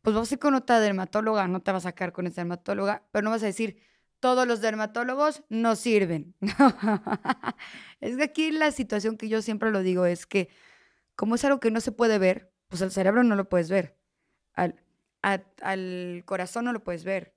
[0.02, 3.04] pues vas a ir con otra dermatóloga, no te vas a sacar con esa dermatóloga,
[3.12, 3.78] pero no vas a decir,
[4.20, 6.34] todos los dermatólogos no sirven.
[8.02, 10.50] es que aquí la situación que yo siempre lo digo es que
[11.16, 13.96] como es algo que no se puede ver, pues al cerebro no lo puedes ver,
[14.54, 14.76] al,
[15.22, 17.36] a- al corazón no lo puedes ver.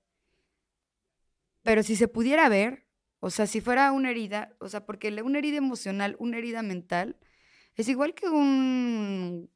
[1.62, 2.85] Pero si se pudiera ver,
[3.20, 7.16] o sea, si fuera una herida, o sea, porque una herida emocional, una herida mental,
[7.76, 9.50] es igual que un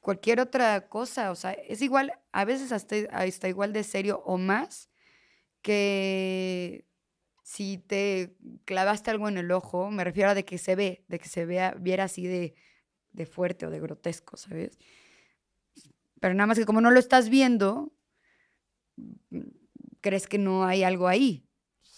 [0.00, 4.38] cualquier otra cosa, o sea, es igual, a veces hasta, hasta igual de serio o
[4.38, 4.90] más
[5.62, 6.86] que
[7.44, 11.18] si te clavaste algo en el ojo, me refiero a de que se ve, de
[11.18, 12.54] que se vea, viera así de,
[13.12, 14.78] de fuerte o de grotesco, ¿sabes?
[16.20, 17.92] Pero nada más que como no lo estás viendo,
[19.30, 19.40] mm,
[20.00, 21.46] crees que no hay algo ahí.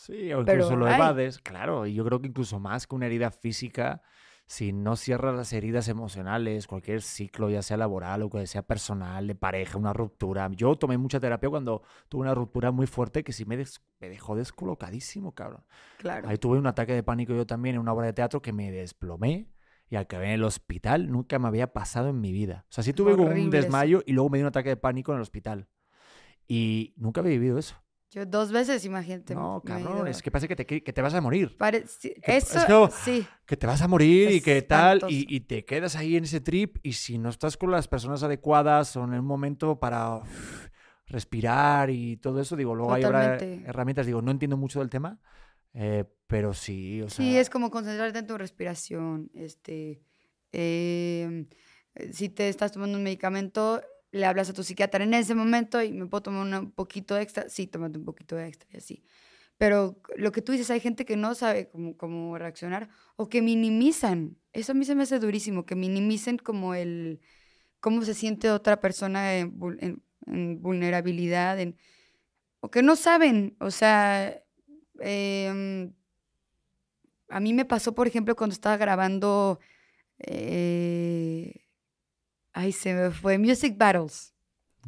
[0.07, 0.95] Sí, o Pero incluso lo hay.
[0.97, 1.87] evades, claro.
[1.87, 4.03] Y yo creo que incluso más que una herida física,
[4.47, 9.27] si no cierras las heridas emocionales, cualquier ciclo, ya sea laboral o que sea personal,
[9.27, 10.51] de pareja, una ruptura.
[10.53, 14.11] Yo tomé mucha terapia cuando tuve una ruptura muy fuerte que sí me, des- me
[14.11, 15.65] dejó descolocadísimo, cabrón.
[15.97, 16.29] Claro.
[16.29, 18.71] Ahí tuve un ataque de pánico yo también en una obra de teatro que me
[18.71, 19.49] desplomé
[19.89, 21.11] y acabé en el hospital.
[21.11, 22.67] Nunca me había pasado en mi vida.
[22.69, 23.51] O sea, sí tuve un eso.
[23.51, 25.69] desmayo y luego me dio un ataque de pánico en el hospital.
[26.47, 27.77] Y nunca había vivido eso.
[28.11, 29.35] Yo dos veces, imagínate.
[29.35, 31.57] No, cabrón, es que parece que te, que te vas a morir.
[31.59, 33.27] Pare- sí, que- Eso, es como- sí.
[33.45, 36.41] Que te vas a morir y que tal, y, y te quedas ahí en ese
[36.41, 40.69] trip y si no estás con las personas adecuadas o en el momento para uf,
[41.07, 43.63] respirar y todo eso, digo, luego hay Totalmente.
[43.69, 45.19] herramientas, digo, no entiendo mucho del tema,
[45.75, 49.31] eh, pero sí, o sea, Sí, es como concentrarte en tu respiración.
[49.35, 50.01] Este,
[50.53, 51.47] eh,
[52.13, 53.83] si te estás tomando un medicamento,
[54.15, 57.49] le hablas a tu psiquiatra en ese momento y me puedo tomar un poquito extra.
[57.49, 59.05] Sí, tómate un poquito extra y así.
[59.59, 63.43] Pero lo que tú dices, hay gente que no sabe cómo, cómo reaccionar o que
[63.43, 64.39] minimizan.
[64.53, 67.21] Eso a mí se me hace durísimo, que minimicen como el
[67.81, 71.59] cómo se siente otra persona en, vul- en- en vulnerabilidad,
[72.61, 73.57] o que no saben.
[73.61, 74.43] O sea,
[75.01, 75.93] em,
[77.29, 79.61] a mí me pasó, por ejemplo, cuando estaba grabando.
[80.21, 81.64] eh,
[82.55, 83.37] ay, se me fue.
[83.39, 84.35] Music Battles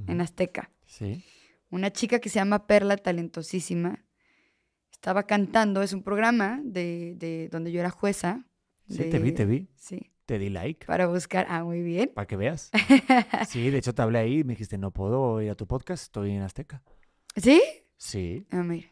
[0.07, 0.71] en Azteca.
[0.87, 1.23] sí,
[1.71, 4.05] Una chica que se llama Perla, talentosísima.
[4.93, 5.83] Estaba cantando.
[5.83, 8.47] Es un programa de, de donde yo era jueza.
[8.89, 10.13] sí, te vi, te vi, Sí.
[10.27, 11.47] te di like, Para buscar.
[11.51, 12.11] Ah, muy bien.
[12.15, 12.71] para que veas.
[13.49, 16.05] Sí, de hecho te hablé ahí y me dijiste, no puedo ir a tu podcast,
[16.05, 16.83] estoy en Azteca.
[17.37, 17.63] ¿Sí?
[17.97, 18.89] Sí, Ah, mira.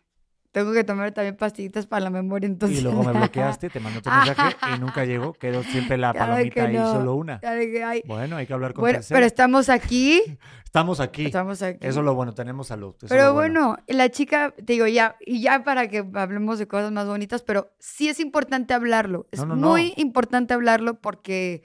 [0.55, 2.79] Tengo que tomar también pastillitas para la memoria, entonces.
[2.79, 6.37] y luego me bloqueaste, te mandé otro mensaje y nunca llegó, quedó siempre la Claro
[6.37, 6.93] que palomita ahí, no.
[6.93, 7.41] solo una.
[7.43, 9.17] Ya dije, ay, Bueno, hay que hablar con Bueno, tercero.
[9.17, 10.23] pero estamos aquí.
[10.65, 11.27] Estamos aquí.
[11.27, 11.79] Estamos aquí.
[11.85, 12.95] Eso es lo bueno, tenemos salud.
[12.99, 16.69] eso es Pero bueno, la chica, te digo, ya, y ya para que hablemos de
[16.69, 19.27] cosas más bonitas, pero sí es importante hablarlo.
[19.33, 21.65] Es No, no, muy importante hablarlo porque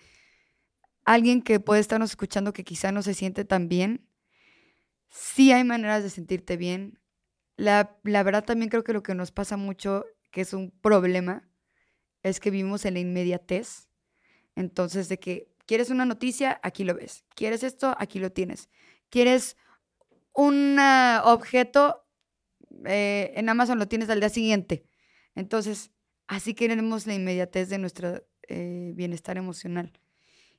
[1.06, 4.08] alguien que puede estarnos escuchando que quizá no se siente tan bien,
[5.10, 6.98] sí hay maneras de sentirte bien.
[7.60, 11.50] La, la verdad también creo que lo que nos pasa mucho, que es un problema,
[12.24, 13.90] es que vivimos en la inmediatez.
[14.56, 17.26] Entonces, de que quieres una noticia, aquí lo ves.
[17.36, 18.70] Quieres esto, aquí lo tienes.
[19.10, 19.58] Quieres
[20.34, 22.06] un ah, objeto,
[22.86, 24.86] eh, en Amazon lo tienes al día siguiente.
[25.36, 25.92] Entonces,
[26.28, 29.92] así queremos la inmediatez de nuestro eh, bienestar emocional.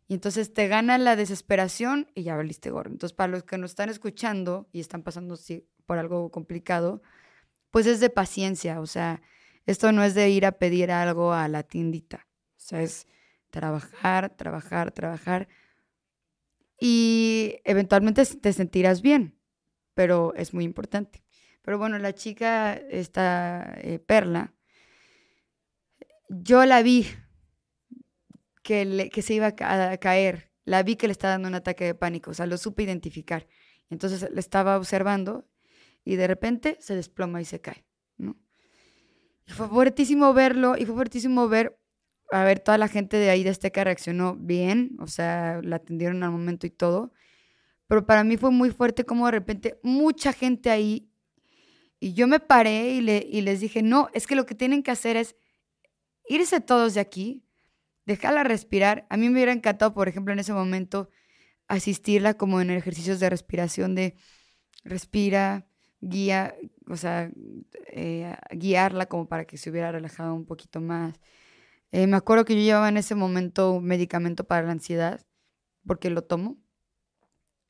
[0.06, 2.90] Y entonces te gana la desesperación y ya valiste gorro.
[2.90, 5.38] Entonces, para los que nos están escuchando y están pasando
[5.90, 7.02] por algo complicado,
[7.72, 8.78] pues es de paciencia.
[8.80, 9.22] O sea,
[9.66, 12.28] esto no es de ir a pedir algo a la tiendita.
[12.50, 13.08] O sea, es
[13.50, 15.48] trabajar, trabajar, trabajar.
[16.78, 19.36] Y eventualmente te sentirás bien,
[19.94, 21.24] pero es muy importante.
[21.60, 24.54] Pero bueno, la chica, esta eh, Perla,
[26.28, 27.04] yo la vi
[28.62, 30.52] que, que se iba a caer.
[30.64, 32.30] La vi que le estaba dando un ataque de pánico.
[32.30, 33.48] O sea, lo supe identificar.
[33.88, 35.49] Entonces le estaba observando
[36.04, 37.84] y de repente se desploma y se cae,
[38.16, 38.36] ¿no?
[39.46, 41.78] Fue fuertísimo verlo y fue fuertísimo ver,
[42.30, 46.22] a ver, toda la gente de ahí de Azteca reaccionó bien, o sea, la atendieron
[46.22, 47.12] al momento y todo.
[47.88, 51.10] Pero para mí fue muy fuerte como de repente mucha gente ahí
[52.00, 54.82] y yo me paré y, le, y les dije, no, es que lo que tienen
[54.82, 55.36] que hacer es
[56.26, 57.44] irse todos de aquí,
[58.06, 59.06] dejarla respirar.
[59.10, 61.10] A mí me hubiera encantado, por ejemplo, en ese momento,
[61.68, 64.16] asistirla como en ejercicios de respiración, de
[64.82, 65.66] respira,
[66.00, 66.54] guía,
[66.88, 67.30] o sea,
[67.88, 71.14] eh, guiarla como para que se hubiera relajado un poquito más.
[71.92, 75.20] Eh, me acuerdo que yo llevaba en ese momento un medicamento para la ansiedad,
[75.86, 76.58] porque lo tomo.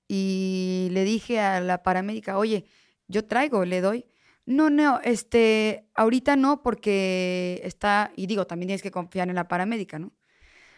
[0.09, 2.66] Y le dije a la paramédica, oye,
[3.09, 4.07] yo traigo, le doy.
[4.47, 9.49] No, no, este, ahorita no porque está, y digo, también tienes que confiar en la
[9.49, 10.12] paramédica, ¿no?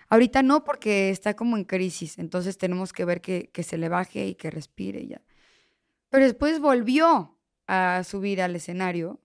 [0.08, 3.88] Ahorita no porque está como en crisis, entonces tenemos que ver que, que se le
[3.88, 5.22] baje y que respire ya.
[6.10, 9.20] Pero después volvió a subir al escenario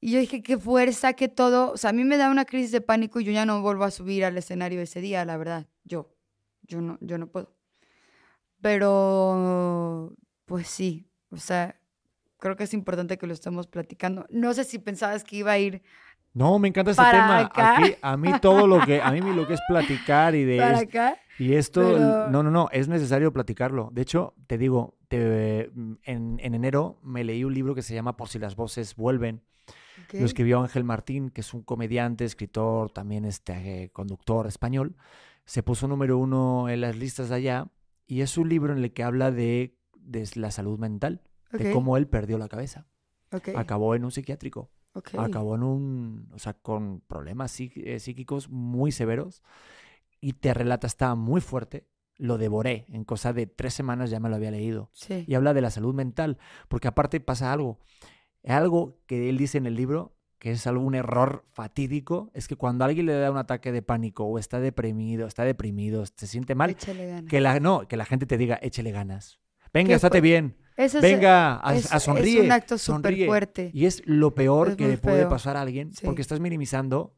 [0.00, 1.70] y yo dije, qué fuerza, qué todo.
[1.72, 3.84] O sea, a mí me da una crisis de pánico y yo ya no vuelvo
[3.84, 5.66] a subir al escenario ese día, la verdad.
[5.84, 6.12] Yo,
[6.62, 7.54] yo no, yo no puedo.
[8.60, 10.14] Pero,
[10.44, 11.78] pues sí, o sea,
[12.38, 14.26] creo que es importante que lo estemos platicando.
[14.30, 15.82] No sé si pensabas que iba a ir
[16.34, 17.40] No, me encanta este tema.
[17.40, 17.76] acá.
[17.78, 20.78] Aquí, a mí todo lo que, a mí lo que es platicar y de para
[20.80, 21.16] es- acá.
[21.38, 23.90] Y esto, pero- no, no, no, es necesario platicarlo.
[23.92, 25.64] De hecho, te digo, te-
[26.04, 29.42] en, en enero me leí un libro que se llama Por si las voces vuelven.
[30.04, 34.96] Ok, Lo escribió Ángel Martín, que es un comediante, escritor, también este, conductor español.
[35.44, 37.66] Se puso número uno en las listas de allá
[38.06, 41.96] y es un libro en el que habla de, de la salud mental, de cómo
[41.96, 42.86] él perdió la cabeza.
[43.32, 44.70] ok, Acabó en un psiquiátrico,
[45.18, 49.42] acabó en un, o sea, con problemas psí- eh, psíquicos muy severos
[50.22, 51.86] y te relata, estaba muy fuerte.
[52.16, 55.52] Lo devoré, en cosa de tres semanas ya me lo había leído Sí, y habla
[55.52, 57.78] de la salud mental, porque aparte pasa algo.
[58.46, 62.84] Algo que él dice en el libro, que es algún error fatídico, es que cuando
[62.84, 66.54] a alguien le da un ataque de pánico o está deprimido, está deprimido, se siente
[66.54, 67.30] mal, échale ganas.
[67.30, 69.40] que la, no, que la gente te diga, échele ganas.
[69.72, 70.56] Venga, ¿Qué estate bien.
[70.76, 72.40] Eso es- Venga, a, es, a es sonríe.
[72.40, 73.26] un acto súper sonríe".
[73.26, 73.70] fuerte.
[73.72, 75.28] Y es lo peor Es que le puede feo.
[75.28, 76.04] pasar a alguien, Sí.
[76.04, 77.14] porque estás minimizando.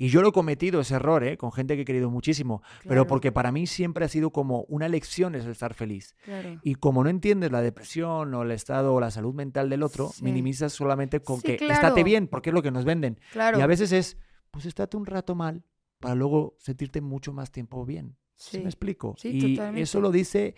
[0.00, 1.36] Y yo lo he cometido ese error, ¿eh?
[1.36, 4.88] con gente que he querido muchísimo, pero porque para mí siempre ha sido como una
[4.88, 6.14] lección es el estar feliz.
[6.24, 6.60] claro.
[6.62, 10.08] Y como no entiendes la depresión o el estado o la salud mental del otro,
[10.10, 10.22] Sí.
[10.22, 11.74] minimizas solamente con Sí, que claro.
[11.74, 13.18] estate bien, porque es lo que nos venden.
[13.32, 13.58] Claro.
[13.58, 14.16] Y a veces es,
[14.52, 15.64] pues estate un rato mal
[15.98, 18.16] para luego sentirte mucho más tiempo bien.
[18.36, 18.58] ¿Sí, sí.
[18.60, 19.16] me explico?
[19.18, 19.82] Sí, y totalmente.
[19.82, 20.54] eso lo dice,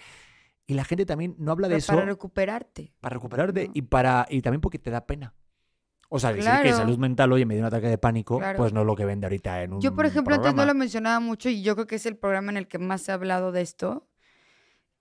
[0.66, 2.93] y la gente también no habla de eso para para, recuperarte.
[3.01, 3.72] recuperarte ¿no?
[3.74, 5.34] y, para, y también porque te da pena.
[6.12, 6.76] O sea, decir que Claro.
[6.76, 8.56] salud mental, oye, me dio un ataque de pánico, Claro.
[8.58, 10.72] pues no es lo que vende ahorita en un Yo, por ejemplo, antes no programa.
[10.72, 13.12] lo mencionaba mucho y yo creo que es el programa en el que más se
[13.12, 14.08] ha hablado de esto,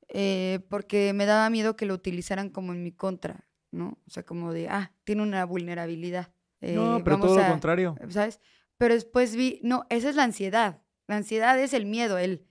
[0.07, 3.97] eh, porque me daba miedo que lo utilizaran como en mi contra, ¿no?
[4.07, 6.29] O sea, como de, ah, tiene una vulnerabilidad.
[6.61, 7.95] No, eh, pero vamos todo lo a- contrario.
[8.09, 8.39] ¿Sabes?
[8.77, 10.81] Pero después vi, no, esa es la ansiedad.
[11.07, 12.45] La ansiedad es el miedo, el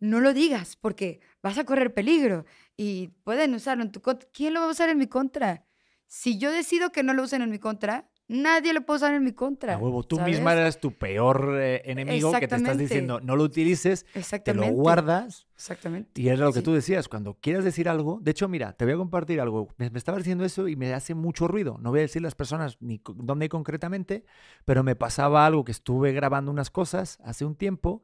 [0.00, 2.44] no lo digas porque vas a correr peligro
[2.76, 4.28] y pueden usarlo en tu contra.
[4.32, 5.64] ¿Quién lo va a usar en mi contra?
[6.12, 9.22] Si yo decido que no lo usen en mi contra, nadie lo puede usar en
[9.22, 9.74] mi contra.
[9.74, 10.34] A huevo, tú ¿sabes?
[10.34, 14.04] misma eres tu peor eh, enemigo que te estás diciendo, no lo utilices,
[14.44, 16.20] te lo guardas Exactamente.
[16.20, 16.64] Y es lo que Sí.
[16.64, 19.68] tú decías, cuando quieras decir algo, de hecho, mira, te voy a compartir algo.
[19.76, 21.78] Me, me estaba diciendo eso y me hace mucho ruido.
[21.78, 24.24] No voy a decir las personas ni dónde concretamente,
[24.64, 28.02] pero me pasaba algo que estuve grabando unas cosas hace un tiempo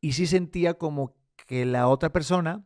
[0.00, 1.16] y sí sentía como
[1.48, 2.64] que la otra persona,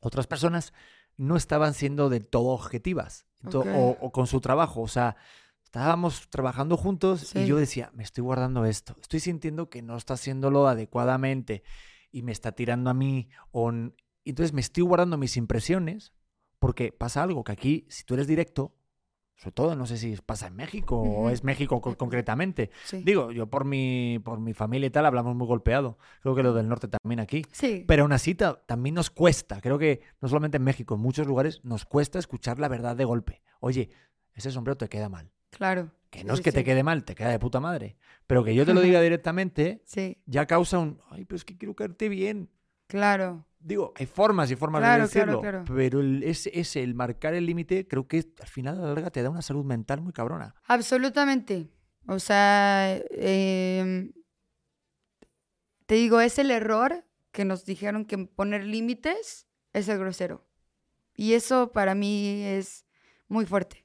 [0.00, 0.72] otras personas,
[1.18, 4.82] no estaban siendo del todo objetivas O, o con su trabajo.
[4.82, 5.16] O sea,
[5.62, 10.14] estábamos trabajando juntos y yo decía, me estoy guardando esto, estoy sintiendo que no está
[10.14, 11.62] haciéndolo adecuadamente
[12.10, 13.28] y me está tirando a mí.
[13.50, 13.70] O,
[14.24, 16.12] entonces me estoy guardando mis impresiones
[16.58, 18.74] porque pasa algo que aquí, si tú eres directo,
[19.36, 22.70] sobre todo, no sé si pasa en México o es México co- concretamente.
[22.84, 23.02] Sí.
[23.04, 25.98] Digo, yo por mi, por mi familia y tal hablamos muy golpeado.
[26.22, 27.44] Creo que lo del norte también aquí.
[27.52, 27.84] Sí.
[27.86, 29.60] Pero aún así ta- también nos cuesta.
[29.60, 33.04] Creo que no solamente en México, en muchos lugares nos cuesta escuchar la verdad de
[33.04, 33.42] golpe.
[33.60, 33.90] Oye,
[34.34, 35.30] ese sombrero te queda mal.
[35.50, 35.90] claro.
[36.08, 37.96] Que Sí, no es sí, que te quede mal, te queda de puta madre.
[38.26, 41.58] Pero que yo te lo diga directamente Sí, ya causa un, ay, pero es que
[41.58, 42.48] quiero caerte bien.
[42.86, 43.44] claro.
[43.66, 45.74] Digo, hay formas y formas Claro, de decirlo, claro, claro.
[45.76, 49.10] pero el, ese, ese, el marcar el límite, creo que al final a la larga
[49.10, 50.54] te da una salud mental muy cabrona.
[50.68, 51.68] Absolutamente.
[52.06, 54.12] O sea, em,
[55.86, 60.46] te digo, es el error que nos dijeron que poner límites es el grosero.
[61.14, 62.86] Y eso para mí es
[63.28, 63.84] muy fuerte.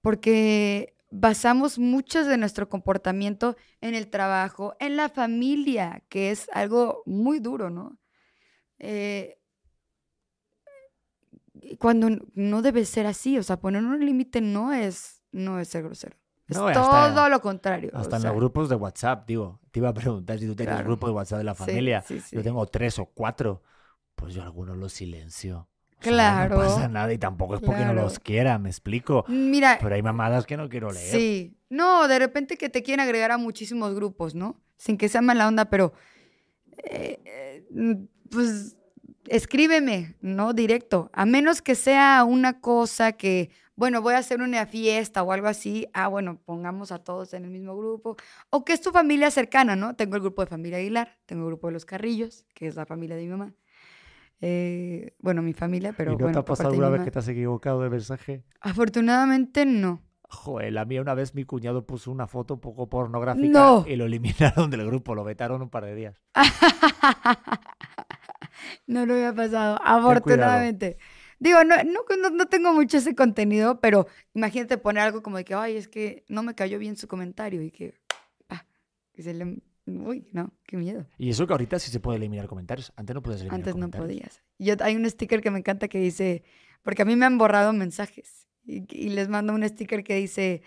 [0.00, 7.02] porque basamos mucho de nuestro comportamiento en el trabajo, en la familia, que es algo
[7.06, 7.96] muy duro, ¿no?
[8.86, 9.38] Eh,
[11.78, 15.84] cuando no debe ser así, o sea, poner un límite no es, no es ser
[15.84, 16.16] grosero.
[16.46, 17.90] Es No, y hasta- todo lo contrario.
[17.94, 19.60] o Hasta en sea, los grupos de WhatsApp, digo.
[19.70, 20.88] Te iba a preguntar si tú tienes Claro.
[20.88, 22.02] grupo de WhatsApp de la sí, familia.
[22.06, 22.36] sí, sí.
[22.36, 23.62] Yo tengo tres o cuatro.
[24.14, 25.68] Pues yo algunos los silencio.
[25.98, 28.02] O sea, Claro, no pasa nada y tampoco es porque no claro.
[28.02, 29.24] los quiera, me explico.
[29.28, 31.10] Mira, Pero hay mamadas que no quiero leer.
[31.10, 31.56] Sí.
[31.70, 34.60] No, de repente que te quieren agregar a muchísimos grupos, ¿no?
[34.76, 35.94] Sin que sea mala onda, pero
[36.78, 38.76] eh, eh, mm, pues
[39.28, 40.52] escríbeme, ¿no?
[40.52, 41.10] Directo.
[41.12, 45.48] A menos que sea una cosa que, bueno, voy a hacer una fiesta o algo
[45.48, 45.86] así.
[45.92, 48.16] Ah, bueno, pongamos a todos en el mismo grupo.
[48.50, 49.96] O que es tu familia cercana, ¿no?
[49.96, 52.86] Tengo el grupo de familia Aguilar, tengo el grupo de los Carrillos, que es la
[52.86, 53.54] familia de mi mamá.
[54.40, 57.18] Eh, bueno, mi familia, pero ¿Y no bueno, te ha pasado alguna vez que te
[57.18, 58.42] has equivocado de mensaje?
[58.60, 60.02] Afortunadamente no.
[60.28, 63.84] Joder, la mía una vez mi cuñado puso una foto un poco pornográfica No.
[63.86, 66.20] y lo eliminaron del grupo, lo vetaron un par de días.
[68.86, 70.98] No lo había pasado, afortunadamente.
[71.38, 75.44] Digo, no, no, no, no tengo mucho ese contenido, pero imagínate poner algo como de
[75.44, 77.94] que, ay, es que no me cayó bien su comentario y que,
[78.48, 78.64] ah,
[79.12, 79.58] que se le...
[79.86, 81.06] Uy, no, qué miedo.
[81.18, 82.92] Y eso que ahorita sí se puede eliminar comentarios.
[82.96, 84.42] Antes no puedes eliminar Antes no podías.
[84.58, 86.42] Yo, hay un sticker que me encanta que dice,
[86.82, 90.62] porque a mí me han borrado mensajes y, y les mando un sticker que dice,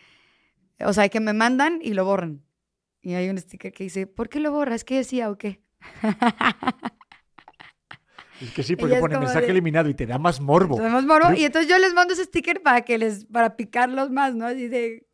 [0.79, 2.43] o sea, que me mandan y lo borran.
[3.01, 4.83] Y hay un sticker que dice, ¿por qué lo borras?
[4.83, 5.61] ¿Qué decía o qué?
[8.39, 10.75] Es que sí, porque pone mensaje de- eliminado y te da más morbo.
[10.77, 14.11] Tenemos morbo, Creo- Y entonces yo les mando ese sticker para que les, para picarlos
[14.11, 14.45] más, ¿no?
[14.45, 15.07] Así de,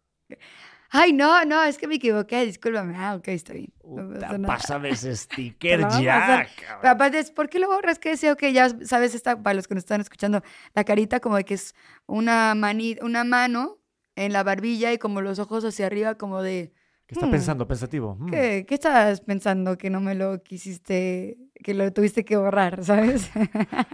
[0.94, 2.96] ay, no, no, es que me equivoqué, discúlpame.
[2.96, 3.74] Ah, ok, está bien.
[3.84, 4.48] No pasa nada.
[4.48, 6.48] pásame ese sticker ya.
[6.84, 7.98] aparte ¿por qué lo borras?
[7.98, 10.44] Que decía, ok, ya sabes, esta, para los que nos están escuchando,
[10.76, 11.74] la carita como de que es
[12.06, 13.80] una, mani, una mano
[14.16, 16.74] en la barbilla y como los ojos hacia arriba, como de,
[17.06, 17.32] ¿Qué está Hmm.
[17.32, 17.68] pensando?
[17.68, 18.16] Pensativo.
[18.20, 18.30] Mm.
[18.30, 23.30] ¿qué, ¿qué estabas pensando que no me lo quisiste, que lo tuviste que borrar, ¿sabes?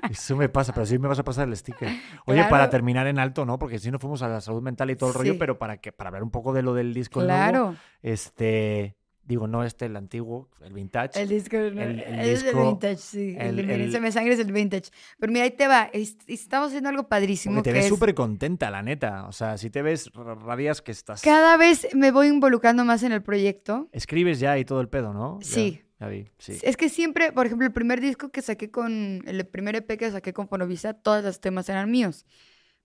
[0.09, 1.89] Eso me pasa, pero sí me vas a pasar el sticker.
[2.25, 3.57] Oye, para terminar en alto, ¿no?
[3.57, 5.91] Porque si no fuimos a la salud mental y todo el rollo, pero para que
[5.91, 7.75] para hablar un poco de lo del disco nuevo, claro.
[8.03, 8.95] este,
[9.29, 11.21] digo, no este, el antiguo, el vintage.
[11.21, 13.35] El disco, El- el es disco, el vintage, sí.
[13.37, 14.89] El, el- de el- me sangre es el vintage.
[15.19, 15.89] Pero mira, ahí te va.
[15.93, 17.61] es- Estamos haciendo algo padrísimo.
[17.61, 19.27] Te que ves es- súper contenta, la neta.
[19.27, 21.21] O sea, si te ves, ra- radias que estás...
[21.21, 23.87] Cada vez me voy involucrando más en el proyecto.
[23.93, 25.39] Escribes ya y todo el pedo, ¿no?
[25.41, 25.81] Ya- Sí.
[25.99, 26.57] Ya, vi, sí.
[26.63, 30.09] Es que siempre, por ejemplo, el primer disco que saqué con, el primer EP que
[30.09, 32.25] saqué con Fonovisa, todos los temas eran míos.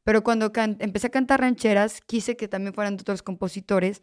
[0.03, 4.03] Pero cuando empecé a cantar rancheras, quise que también fueran de otros compositores,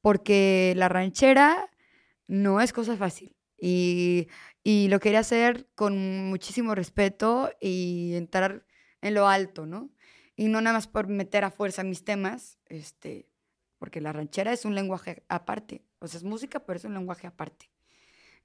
[0.00, 1.68] porque la ranchera
[2.28, 3.34] no es cosa fácil.
[3.60, 4.28] Y,
[4.62, 8.64] y lo quería hacer con muchísimo respeto y entrar
[9.00, 9.90] en lo alto, ¿no?
[10.36, 13.28] Y no nada más por meter a fuerza mis temas, este,
[13.78, 15.82] porque la ranchera es un lenguaje aparte.
[15.98, 17.70] O sea, es música, pero es un lenguaje aparte.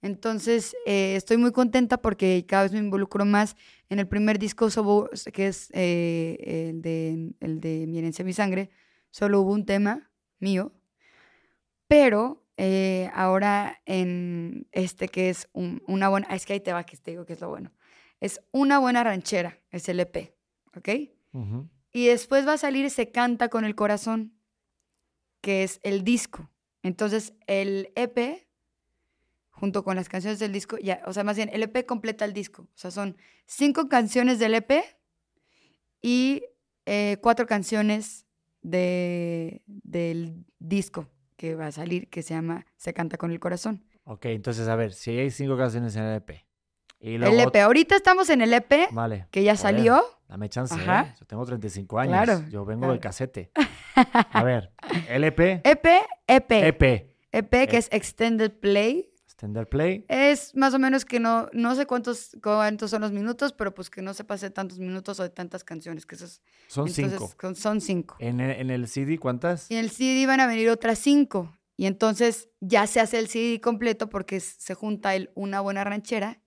[0.01, 3.55] Entonces, eh, estoy muy contenta porque cada vez me involucro más.
[3.89, 4.67] En el primer disco,
[5.31, 8.69] que es eh, el, de, el de Mi mi sangre,
[9.11, 10.73] solo hubo un tema mío.
[11.87, 16.27] Pero eh, ahora en este que es un- una buena...
[16.29, 17.71] ah, Es que ahí te va, que te digo que es lo bueno.
[18.19, 20.33] Es una buena ranchera, es el EP,
[20.77, 20.89] ¿ok?
[21.91, 24.33] Y después va a salir Se canta con el corazón,
[25.41, 26.49] que es el disco.
[26.83, 28.47] Entonces, el EP,
[29.49, 32.33] junto con las canciones del disco, ya, o sea, más bien, el EP completa el
[32.33, 32.63] disco.
[32.63, 34.83] O sea, son cinco canciones del EP
[36.01, 36.43] y
[36.85, 38.25] eh, cuatro canciones
[38.61, 41.09] de, del disco
[41.43, 43.83] que va a salir, que se llama Se canta con el corazón.
[44.05, 46.45] Ok, entonces, a ver, si hay cinco canciones en el EP.
[47.01, 47.23] Y el.
[47.37, 49.27] EP, ahorita estamos en el EP, Vale.
[49.29, 50.01] que ya salió.
[50.29, 50.73] Dame chance.
[50.73, 51.13] ¿eh?
[51.19, 52.13] Yo tengo 35 años.
[52.13, 52.93] Claro, Yo vengo claro.
[52.93, 53.51] del casete.
[54.31, 54.71] A ver,
[55.09, 55.85] LP, EP,
[56.27, 59.12] EP, EP, EP, que es Extended Play.
[59.33, 60.05] Extender Play.
[60.07, 63.89] Es más o menos que no, no sé cuántos, cuántos son los minutos, pero pues
[63.89, 67.33] que no se pase tantos minutos o de tantas canciones, que esos, Son entonces, cinco.
[67.37, 68.15] con- son cinco.
[68.19, 69.69] En el, en el CD, ¿cuántas?
[69.71, 71.57] Y en el CD van a venir otras cinco.
[71.75, 76.39] Y entonces ya se hace el CD completo porque se junta el Una buena ranchera,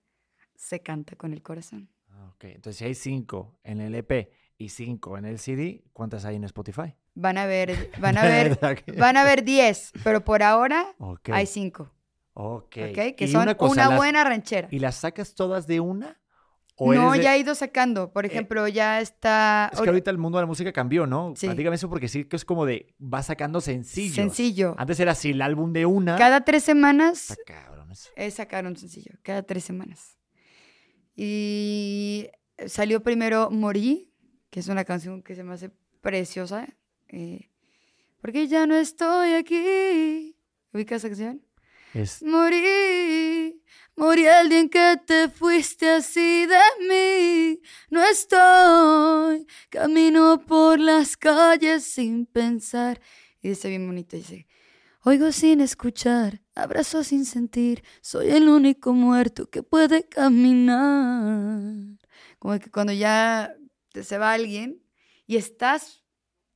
[0.55, 1.89] se canta con el corazón.
[2.09, 6.23] Ah, Ok, entonces si hay cinco en el EP y cinco en el CD, ¿cuántas
[6.23, 6.95] hay en Spotify?
[7.15, 10.95] Van a ver, van a ver, ¿Verdad que- van a ver diez, pero por ahora
[10.99, 11.91] Ok, hay cinco,
[12.39, 12.77] ok.
[12.91, 13.15] ¿ok?
[13.15, 14.67] Que son una, cosa, ¿las- buena ranchera.
[14.71, 16.19] ¿Y las sacas todas de una?
[16.79, 18.13] ¿O No, de- ya he ido sacando.
[18.13, 19.71] Por ejemplo, ya está...
[19.73, 21.33] Es que ahorita el mundo de la música cambió, ¿no?
[21.35, 21.47] Sí.
[21.47, 24.13] Platícame eso porque sí que es como de, va sacando sencillos.
[24.15, 24.75] Sencillo.
[24.77, 26.15] Antes era así el álbum de una.
[26.17, 28.09] Cada tres semanas Está cabrón eso.
[28.15, 30.19] es sacar un sencillo, cada tres semanas.
[31.15, 32.29] Y
[32.67, 34.13] salió primero Morí,
[34.51, 35.71] que es una canción que se me hace
[36.01, 36.67] preciosa.
[37.09, 37.49] eh,
[38.21, 40.35] porque ya no estoy aquí.
[40.73, 41.41] ¿Ubicas esa canción?
[42.21, 43.59] Morí,
[43.95, 47.59] morí el día en que te fuiste así de mí.
[47.89, 53.01] No estoy, camino por las calles sin pensar.
[53.41, 54.47] Y dice bien bonito, dice,
[55.01, 61.73] oigo sin escuchar, abrazo sin sentir, soy el único muerto que puede caminar.
[62.37, 63.55] Como que cuando ya
[63.91, 64.83] te se va alguien
[65.25, 66.03] y estás,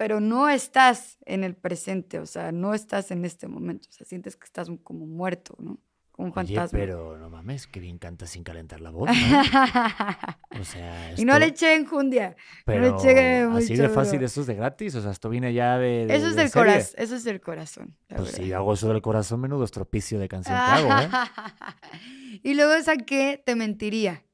[0.02, 4.04] pero no estás en el presente, o sea, no estás en este momento, o sea,
[4.04, 5.80] sientes que estás como muerto, ¿no?
[6.12, 6.80] Como un oye, fantasma.
[6.80, 10.60] pero no mames, que bien canta sin calentar la voz, ¿no?
[10.60, 12.36] O sea, y no esto- le eché enjundia.
[12.66, 14.95] Pero eché así de fácil, esto es de gratis.
[14.95, 16.08] O sea, esto viene ya de.
[16.08, 16.74] de- Eso es de del serie.
[16.74, 17.95] corazón, eso es del corazón.
[18.08, 18.38] Pues verdad.
[18.38, 21.10] si hago eso del corazón, menudo estropicio de canción que hago, ¿eh?
[22.43, 24.26] y luego saqué Te mentiría,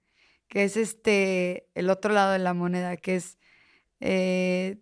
[0.48, 3.38] que es este el otro lado de la moneda, que es
[4.00, 4.78] eh,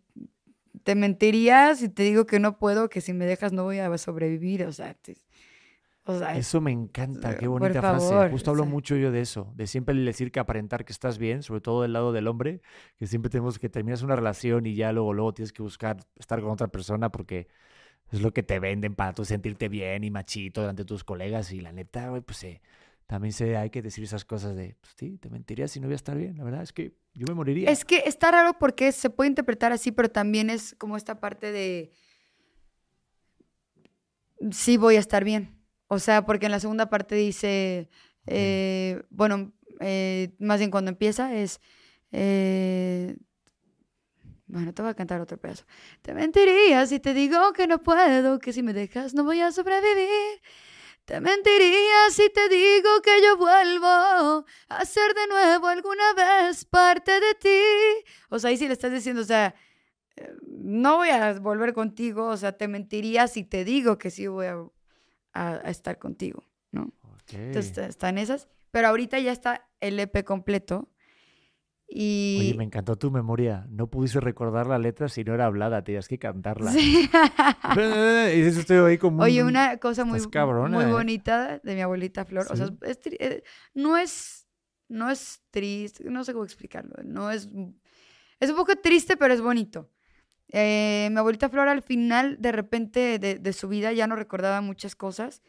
[0.86, 3.98] te mentiría si te digo que no puedo, que si me dejas no voy a
[3.98, 5.18] sobrevivir, o sea, te-
[6.06, 8.08] o sea, Eso me encanta, qué bonita frase.
[8.08, 8.72] favor, Justo o hablo sea.
[8.72, 11.94] mucho yo de eso, de siempre decir que aparentar que estás bien, sobre todo del
[11.94, 12.62] lado del hombre,
[13.00, 16.40] que siempre tenemos que terminas una relación y ya luego, luego tienes que buscar estar
[16.42, 17.48] con otra persona porque
[18.12, 21.52] es lo que te venden para tú sentirte bien y machito delante de tus colegas
[21.52, 22.62] y la neta, güey, pues eh,
[23.08, 25.94] también se, hay que decir esas cosas de, pues sí, te mentiría si no voy
[25.94, 27.70] a estar bien, la verdad es que yo me moriría.
[27.70, 31.52] Es que está raro porque se puede interpretar así, pero también es como esta parte
[31.52, 31.92] de
[34.52, 35.56] sí voy a estar bien.
[35.88, 37.90] O sea, porque en la segunda parte dice,
[38.26, 41.62] eh, bueno, eh, más bien cuando empieza es,
[42.12, 43.16] eh,
[44.48, 45.66] bueno, te voy a cantar otro pedazo.
[46.02, 49.52] Te mentiría si te digo que no puedo, que si me dejas no voy a
[49.52, 50.42] sobrevivir.
[51.06, 53.86] Te mentiría si te digo que yo vuelvo
[54.70, 58.06] a ser de nuevo alguna vez parte de ti.
[58.30, 59.54] O sea, ahí sí le estás diciendo, o sea,
[60.16, 64.26] eh, no voy a volver contigo, o sea, te mentiría si te digo que sí
[64.28, 64.56] voy a,
[65.34, 66.92] a- a estar contigo, ¿no?
[67.38, 70.90] Entonces está- están esas, pero ahorita ya está el EP completo
[71.88, 72.38] y...
[72.40, 73.66] Oye, me encantó tu memoria.
[73.70, 76.72] No pudiste recordar la letra si no era hablada, tenías que cantarla.
[76.72, 77.10] Sí.
[77.76, 80.92] y eso estoy ahí como Oye, un- una cosa muy, cabrona, muy ¿eh?
[80.92, 82.48] bonita de mi abuelita Flor.
[82.50, 82.74] O sea, Sí.
[82.82, 84.48] es eh, no es
[84.88, 86.96] no es triste, no sé cómo explicarlo.
[87.04, 87.50] No es
[88.40, 89.90] es un poco triste, pero es bonito.
[90.52, 94.62] Eh, mi abuelita Flor al final, de repente de, de su vida, ya no recordaba
[94.62, 95.42] muchas cosas,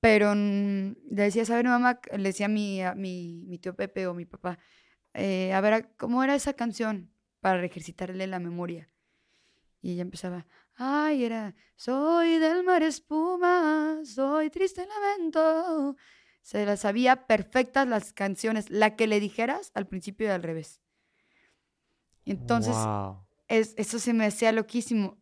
[0.00, 1.98] pero le decía, ¿sabe, mamá?
[2.16, 4.58] Le decía a mi, a mi, mi tío Pepe o mi papá,
[5.14, 7.10] eh, a ver, ¿cómo era esa canción?
[7.40, 8.90] Para ejercitarle la memoria.
[9.80, 10.46] Y ella empezaba,
[10.76, 15.96] ay, era, soy del mar espuma, soy triste lamento.
[16.42, 20.80] Se las sabía perfectas las canciones, la que le dijeras al principio y al revés.
[22.24, 22.76] Entonces,
[23.48, 25.18] es, eso se me hacía loquísimo.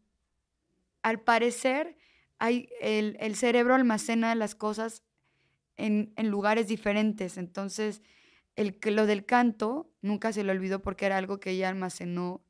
[1.03, 1.97] Al parecer,
[2.39, 5.03] hay, el, el cerebro almacena las cosas
[5.77, 7.37] en, en lugares diferentes.
[7.37, 8.03] Entonces,
[8.57, 12.45] el, lo del canto nunca se le olvidó porque era algo que ella almacenó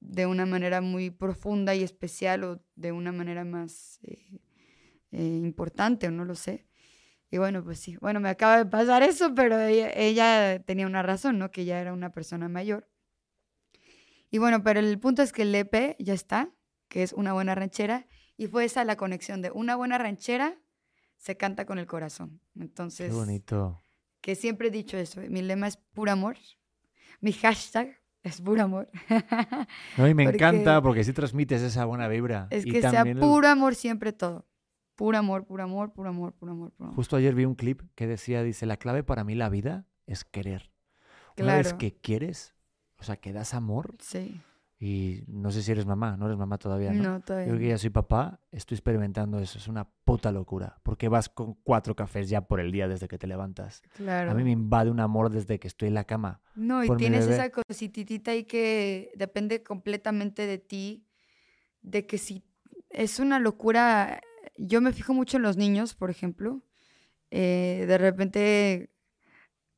[0.00, 4.38] de una manera muy profunda y especial o de una manera más eh,
[5.12, 6.66] eh, importante, o no lo sé.
[7.30, 11.02] Y bueno, pues sí, bueno, me acaba de pasar eso, pero ella, ella tenía una
[11.02, 11.50] razón, ¿no?
[11.50, 12.88] Que ella era una persona mayor.
[14.30, 16.52] Y bueno, pero el punto es que el EP ya está,
[16.88, 20.60] que es una buena ranchera, y fue esa la conexión de una buena ranchera
[21.16, 22.40] se canta con el corazón.
[22.54, 23.80] Entonces, Qué bonito.
[24.24, 26.36] Que siempre he dicho eso, mi lema es puro amor,
[27.20, 28.88] mi hashtag es puro amor.
[29.98, 32.48] No, y me Porque- encanta porque sí transmites esa buena vibra.
[32.50, 34.46] es Y que sea el- puro amor siempre todo.
[34.94, 36.96] Puro amor, puro amor, puro amor, puro amor, puro amor.
[36.96, 40.24] Justo ayer vi un clip que decía, dice, la clave para mí la vida es
[40.24, 40.70] querer.
[41.36, 41.78] Una vez Claro.
[41.78, 42.54] que quieres,
[42.98, 44.40] o sea, que das amor, Sí.
[44.84, 47.02] Y no sé si eres mamá, no eres mamá todavía, ¿no?
[47.02, 47.46] No, todavía.
[47.46, 47.70] Yo que no.
[47.70, 52.28] ya soy papá, estoy experimentando eso, es una puta locura, porque vas con cuatro cafés
[52.28, 53.80] ya por el día desde que te levantas.
[53.94, 54.30] Claro.
[54.30, 56.42] A mí me invade un amor desde que estoy en la cama.
[56.54, 61.06] No, y tienes esa cosititita ahí que depende completamente de ti,
[61.80, 62.44] de que si
[62.90, 64.20] es una locura,
[64.58, 66.62] yo me fijo mucho en los niños, por ejemplo,
[67.30, 68.93] eh, de repente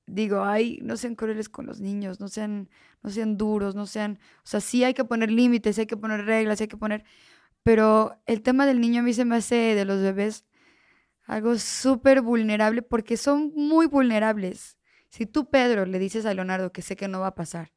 [0.07, 2.68] digo, ay, no sean crueles con los niños, no sean,
[3.02, 6.24] no sean duros, no sean, o sea, sí hay que poner límites, hay que poner
[6.24, 7.04] reglas, hay que poner,
[7.62, 10.44] pero el tema del niño a mí se me hace de los bebés
[11.26, 14.78] algo súper vulnerable porque son muy vulnerables.
[15.09, 17.72] Si tú, Pedro, le dices a Leonardo que sé que no va a pasar,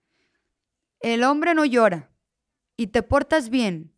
[0.99, 2.11] el hombre no llora
[2.77, 3.93] y te portas bien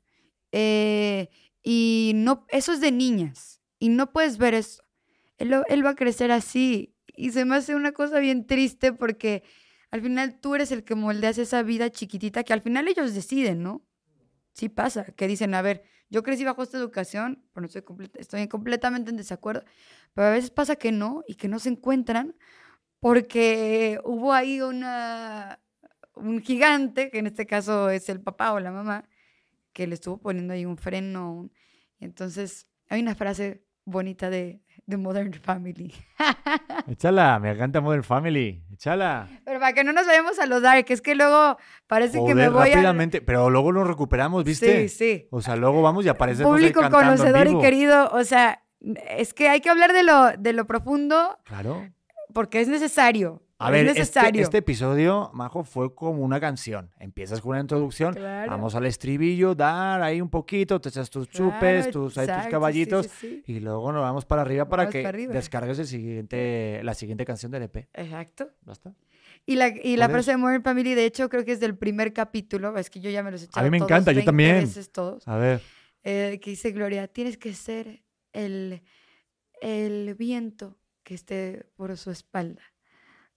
[0.51, 1.29] eh,
[1.63, 4.83] y no, eso es de niñas y no puedes ver eso.
[5.37, 9.43] Él, va a crecer así y se me hace una cosa bien triste porque
[9.91, 13.63] al final tú eres el que moldeas esa vida chiquitita que al final ellos deciden,
[13.63, 13.83] ¿no?
[14.53, 18.47] sí pasa, que dicen, a ver, yo crecí bajo esta educación, pero estoy, comple- estoy
[18.47, 19.63] completamente en desacuerdo,
[20.13, 22.35] pero a veces pasa que no y que no se encuentran
[22.99, 25.61] porque hubo ahí una,
[26.15, 29.09] un gigante, que en este caso es el papá o la mamá,
[29.73, 31.49] que le estuvo poniendo ahí un freno.
[31.99, 35.91] entonces hay una frase bonita de, de Modern Family.
[36.87, 38.63] Échala, me encanta Modern Family.
[38.73, 39.27] Échala.
[39.43, 42.49] Pero para que no nos vayamos a lo dark, es que luego parece que me
[42.49, 42.75] voy a...
[42.75, 44.87] rápidamente, pero luego nos recuperamos, ¿viste?
[44.87, 45.27] Sí, sí.
[45.31, 48.63] O sea, luego vamos y aparece José Público en conocedor y querido, o sea,
[49.09, 51.87] es que hay que hablar de lo, de lo profundo Claro.
[52.33, 53.41] porque es necesario.
[53.61, 54.41] A es ver, este, necesario.
[54.43, 56.91] este episodio, Majo, fue como una canción.
[56.99, 58.51] Empiezas con una introducción, Claro.
[58.51, 62.43] vamos al estribillo, dar ahí un poquito, te echas tus chupes, tus, ahí tus exacto,
[62.45, 63.53] sí, caballitos sí, sí.
[63.53, 65.33] y luego nos vamos para arriba para Vamos que para arriba.
[65.33, 67.87] descargues el siguiente, la siguiente canción del EP.
[67.93, 68.49] Exacto.
[68.61, 68.93] ¿Basta?
[69.45, 72.13] Y la, y la frase de Modern Family, de hecho, creo que es del primer
[72.13, 72.77] capítulo.
[72.77, 74.55] Es que yo ya me los he echado mí me todos encanta, yo 20 también.
[74.61, 75.27] veces todos.
[75.27, 75.61] A ver.
[76.03, 78.03] eh, que dice Gloria, tienes que ser
[78.33, 78.83] el,
[79.61, 82.61] el viento que esté por su espalda,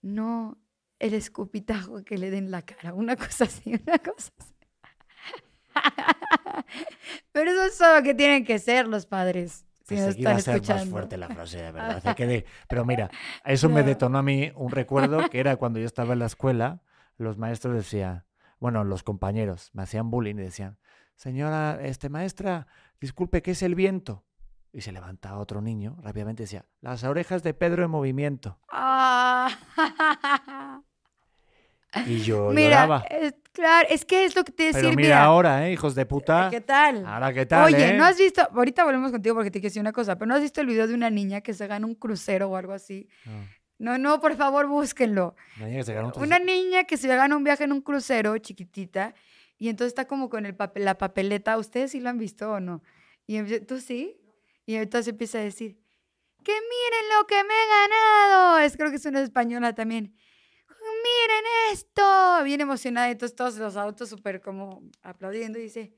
[0.04, 0.58] no
[0.98, 4.54] el escupitajo que le den la cara, una cosa así, una cosa así.
[7.32, 10.30] Pero eso es todo lo que tienen que ser los padres, si Pensé que iba
[10.32, 10.84] a ser escuchando.
[10.84, 12.16] más fuerte la frase, de verdad.
[12.68, 13.10] Pero mira,
[13.44, 16.82] eso me detonó a mí un recuerdo que era cuando yo estaba en la escuela,
[17.16, 18.24] los maestros decían,
[18.60, 20.78] bueno, los compañeros me hacían bullying y decían,
[21.16, 22.66] señora, este maestra,
[23.00, 24.24] disculpe, ¿qué es el viento?
[24.76, 28.58] Y se levantaba otro niño, rápidamente decía, las orejas de Pedro en movimiento.
[28.68, 29.48] Ah.
[32.06, 33.04] Y yo Mira, lloraba.
[33.08, 36.04] es, claro, es que es lo que te decía, Pero mira ahora, ¿eh, hijos de
[36.06, 36.48] puta?
[36.50, 37.06] ¿qué tal?
[37.06, 37.94] Ahora, ¿qué tal, Oye, eh?
[37.96, 38.42] ¿no has visto?
[38.52, 40.88] Ahorita volvemos contigo porque te quiero decir una cosa, pero ¿no has visto el video
[40.88, 43.08] de una niña que se gana un crucero o algo así?
[43.78, 45.36] No, No, no, por favor, búsquenlo.
[45.60, 47.70] la niña que se ganó un Una trozo- niña que se gana un viaje en
[47.72, 49.14] un crucero chiquitita
[49.56, 51.56] y entonces está como con el papel, la papeleta.
[51.58, 52.82] ¿Ustedes sí lo han visto o no?
[53.28, 54.16] Y tú sí.
[54.66, 55.78] Y entonces empieza a decir,
[56.44, 58.58] que miren lo que me he ganado.
[58.58, 60.14] Es creo que es una española también.
[60.68, 62.42] Miren esto.
[62.44, 63.10] Bien emocionada.
[63.10, 65.94] Entonces todos los autos súper como aplaudiendo y dice,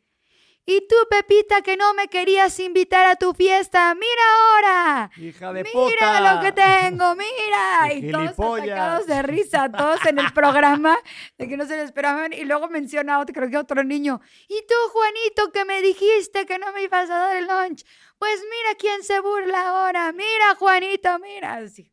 [0.68, 5.10] y tú, Pepita, que no me querías invitar a tu fiesta, mira ahora.
[5.16, 6.34] ¡Hija de Mira puta!
[6.34, 7.88] lo que tengo, mira.
[7.88, 10.98] ¡Qué Y todos atacados de risa, todos en el programa,
[11.38, 12.32] de que no se lo esperaban.
[12.32, 14.20] Y luego menciona a otro, creo que otro niño.
[14.48, 17.84] Y tú, Juanito, que me dijiste que no me ibas a dar el lunch.
[18.18, 20.12] Pues mira quién se burla ahora.
[20.12, 21.54] Mira, Juanito, mira.
[21.54, 21.92] Así.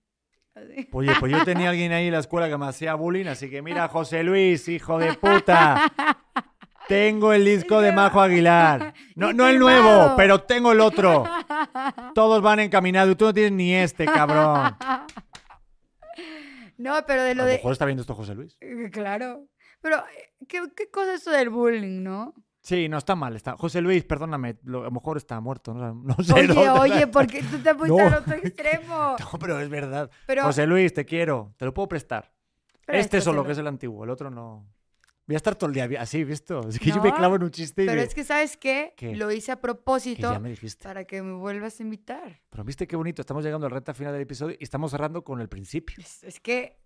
[0.55, 0.89] así.
[0.91, 3.61] Oye, pues yo tenía alguien ahí en la escuela que me hacía bullying, así que
[3.61, 5.91] mira, José Luis, hijo de puta.
[6.87, 8.93] Tengo el disco de Majo Aguilar.
[9.15, 11.23] No, no el nuevo, pero tengo el otro.
[12.13, 14.75] Todos van encaminados y tú no tienes ni este, cabrón.
[14.79, 15.07] A
[16.77, 17.55] No, pero de lo lo de...
[17.55, 18.57] mejor está viendo esto José Luis.
[18.91, 19.47] Claro.
[19.81, 22.33] Pero, eh, ¿qué, qué cosa es esto del bullying, no?
[22.63, 23.35] Sí, no está mal.
[23.35, 23.57] Está.
[23.57, 25.73] José Luis, perdóname, lo- a lo mejor está muerto.
[25.73, 26.33] No, no sé.
[26.33, 28.07] Oye, no- oye, ¿por qué tú te fuiste No.
[28.07, 29.15] al otro extremo?
[29.19, 30.09] No, pero es verdad.
[30.25, 31.53] Pero, José Luis, te quiero.
[31.57, 32.31] Te lo puedo prestar.
[32.87, 34.03] Este solo, que es el antiguo.
[34.03, 34.65] El otro no.
[35.25, 36.67] Voy a estar todo el día así, ¿visto?
[36.67, 38.57] Es que yo me No, clavo en un chiste y Pero me- es que, ¿sabes
[38.57, 38.93] qué?
[38.97, 39.15] ¿Qué?
[39.15, 40.83] Lo hice a que propósito ya me dijiste.
[40.83, 42.41] para que me vuelvas a invitar.
[42.49, 45.39] Pero viste qué bonito, estamos llegando al recta final del episodio y estamos cerrando con
[45.39, 45.95] el principio.
[45.97, 46.77] Es, es que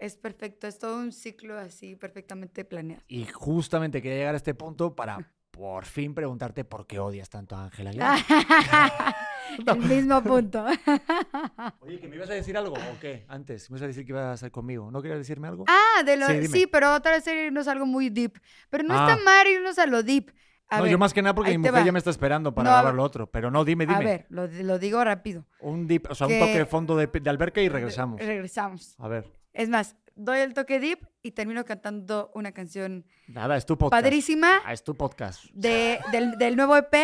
[0.00, 3.02] es perfecto, es todo un ciclo así perfectamente planeado.
[3.08, 7.56] Y justamente quería llegar a este punto para por fin preguntarte por qué odias tanto
[7.56, 8.18] a Ángela Aguilar.
[9.66, 10.64] El mismo punto.
[11.80, 13.24] Oye, ¿que me ibas a decir algo o qué?
[13.28, 14.90] Antes, me ibas a decir que ibas a hacer conmigo.
[14.90, 15.64] ¿No querías decirme algo?
[15.68, 18.38] Ah, de lo, Sí, sí, pero otra vez irnos a algo muy deep.
[18.70, 19.08] Pero no Ah.
[19.10, 20.30] está mal irnos a lo deep.
[20.70, 21.82] A no, ver, yo más que nada porque mi mujer va.
[21.84, 22.96] ya me está esperando para No, a grabar ver.
[22.98, 23.30] lo otro.
[23.30, 24.04] Pero no, dime, A dime.
[24.04, 25.46] ver, lo, lo digo rápido.
[25.60, 28.20] Un dip, o sea, un Que- toque de fondo de, de alberca y regresamos.
[28.20, 28.94] Regresamos.
[28.98, 29.32] A ver.
[29.58, 34.02] Es más, doy el toque deep y termino cantando una canción Nada, es tu podcast.
[34.02, 35.44] padrísima Ah, es tu podcast.
[35.52, 36.94] de, del, del nuevo EP,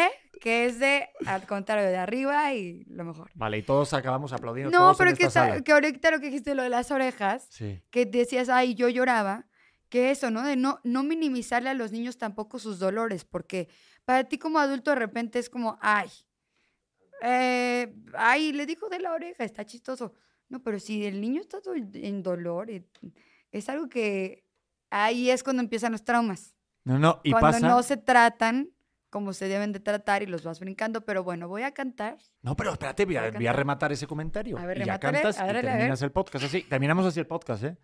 [0.40, 3.30] que es de Al contrario de arriba y lo mejor.
[3.34, 4.70] Vale, y todos acabamos aplaudiendo.
[4.70, 5.62] No, todos pero en que, esta ta- sala.
[5.64, 7.82] que ahorita lo que dijiste, lo de las orejas, Sí.
[7.90, 9.46] que decías, ay, yo lloraba,
[9.88, 10.42] que eso, ¿no?
[10.42, 13.68] De no, no minimizarle a los niños tampoco sus dolores, porque
[14.04, 16.08] para ti como adulto de repente es como, ay,
[17.22, 20.14] eh, ay, le dijo de la oreja, está chistoso.
[20.48, 22.84] No, pero si el niño está do- en dolor, eh,
[23.50, 24.44] es algo que
[24.90, 26.54] ahí es cuando empiezan los traumas.
[26.84, 27.68] No, no, y cuando pasa.
[27.68, 28.70] no se tratan
[29.10, 32.18] como se deben de tratar y los vas brincando, pero bueno, voy a cantar.
[32.42, 33.56] No, pero espérate, voy a, Voy a voy a cantar.
[33.58, 34.58] rematar ese comentario.
[34.58, 36.62] A ver, y ya cantas a ver, y terminas el podcast así.
[36.64, 37.76] Terminamos así el podcast, ¿eh?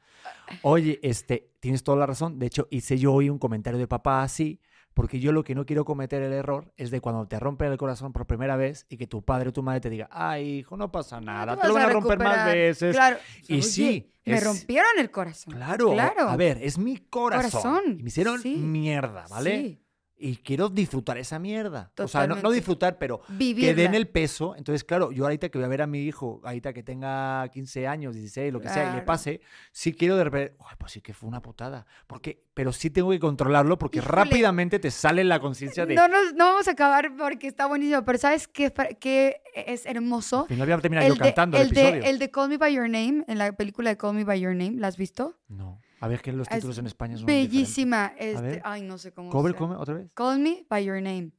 [0.62, 2.38] Oye, este, tienes toda la razón.
[2.40, 4.60] De hecho, hice yo hoy un comentario de papá así,
[4.94, 7.78] porque yo lo que no quiero cometer el error es de cuando te rompen el
[7.78, 10.76] corazón por primera vez y que tu padre o tu madre te diga, ay, hijo,
[10.76, 12.54] no pasa nada, tú te lo van a romper más recuperar".
[12.56, 12.94] veces.
[12.96, 13.16] Claro.
[13.48, 15.54] Y Oye, sí, Me es- rompieron el corazón.
[15.54, 16.28] Claro, Claro.
[16.28, 17.50] A ver, es mi corazón.
[17.62, 18.56] Corazón, Y me hicieron sí.
[18.56, 19.60] mierda, ¿vale?
[19.60, 19.80] Sí.
[20.22, 21.90] Y quiero disfrutar esa mierda.
[21.98, 22.54] O sea, no, no Totalmente.
[22.56, 23.74] disfrutar, pero que Vivirla.
[23.74, 24.54] den el peso.
[24.54, 27.86] Entonces, claro, yo ahorita que voy a ver a mi hijo, ahorita que tenga 15
[27.88, 29.40] años, 16, lo que sea, y le pase,
[29.72, 31.86] sí quiero de repente, "Ay, pues sí que fue una putada.
[32.06, 34.12] Porque, pero sí tengo que controlarlo porque Híjole.
[34.14, 35.94] rápidamente te sale la conciencia de...
[35.94, 40.42] No, nos- no vamos a acabar porque está buenísimo, pero ¿sabes qué, qué es hermoso?
[40.42, 42.04] Al final voy a terminar yo de, cantando el, el, de, episodio.
[42.10, 44.54] el de Call Me By Your Name, en la película de Call Me By Your
[44.54, 45.38] Name, ¿la has visto?
[45.48, 45.80] No.
[46.00, 47.26] A ver, que los Es títulos en España son.
[47.26, 48.12] Bellísima.
[48.18, 49.30] Este, ay, no sé cómo.
[49.30, 50.10] ¿Cover, se- come, otra vez?
[50.14, 51.30] Call Me By Your Name.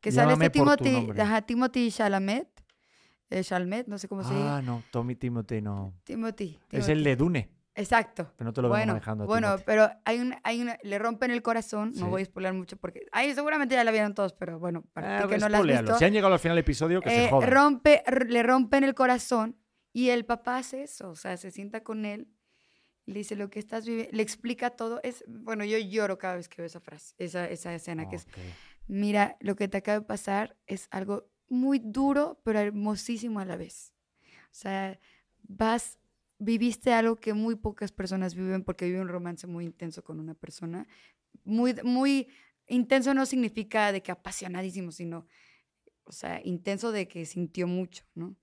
[0.00, 2.48] Que sale Llámame este por tu Timothy, ajá, Timothy Chalamet.
[3.30, 4.66] eh, Chalamet, no sé cómo se Ah, dice.
[4.70, 5.94] no, Tommy Timothy no.
[6.04, 6.58] Timothy.
[6.62, 6.92] Es Timothy.
[6.92, 8.32] el de Dune, Exacto.
[8.36, 9.24] pero no te lo Bueno, manejando.
[9.24, 9.62] a bueno, Timothy.
[9.66, 12.00] pero hay un, hay una, le rompen el corazón, Sí.
[12.00, 15.18] no voy a spoiler mucho porque, ay, seguramente ya la vieron todos, pero bueno, para
[15.18, 17.10] Ah, ti que no la has visto, Si han llegado al final del episodio, que
[17.10, 17.50] se eh, jodan.
[17.50, 19.56] rompe, le rompen el corazón
[19.92, 22.26] y el papá hace eso, o sea, se sienta con él
[23.10, 26.48] le dice lo que estás viviendo, le explica todo, es, bueno, yo lloro cada vez
[26.48, 28.26] que veo esa frase, esa, esa escena que es,
[28.86, 33.56] mira, lo que te acaba de pasar es algo muy duro, pero hermosísimo a la
[33.56, 33.92] vez.
[34.44, 34.98] O sea,
[35.42, 35.98] vas,
[36.38, 40.34] viviste algo que muy pocas personas viven porque viven un romance muy intenso con una
[40.34, 40.86] persona.
[41.44, 42.28] Muy, muy
[42.68, 45.26] intenso no significa de que apasionadísimo, sino,
[46.04, 48.36] o sea, intenso de que sintió mucho, ¿no?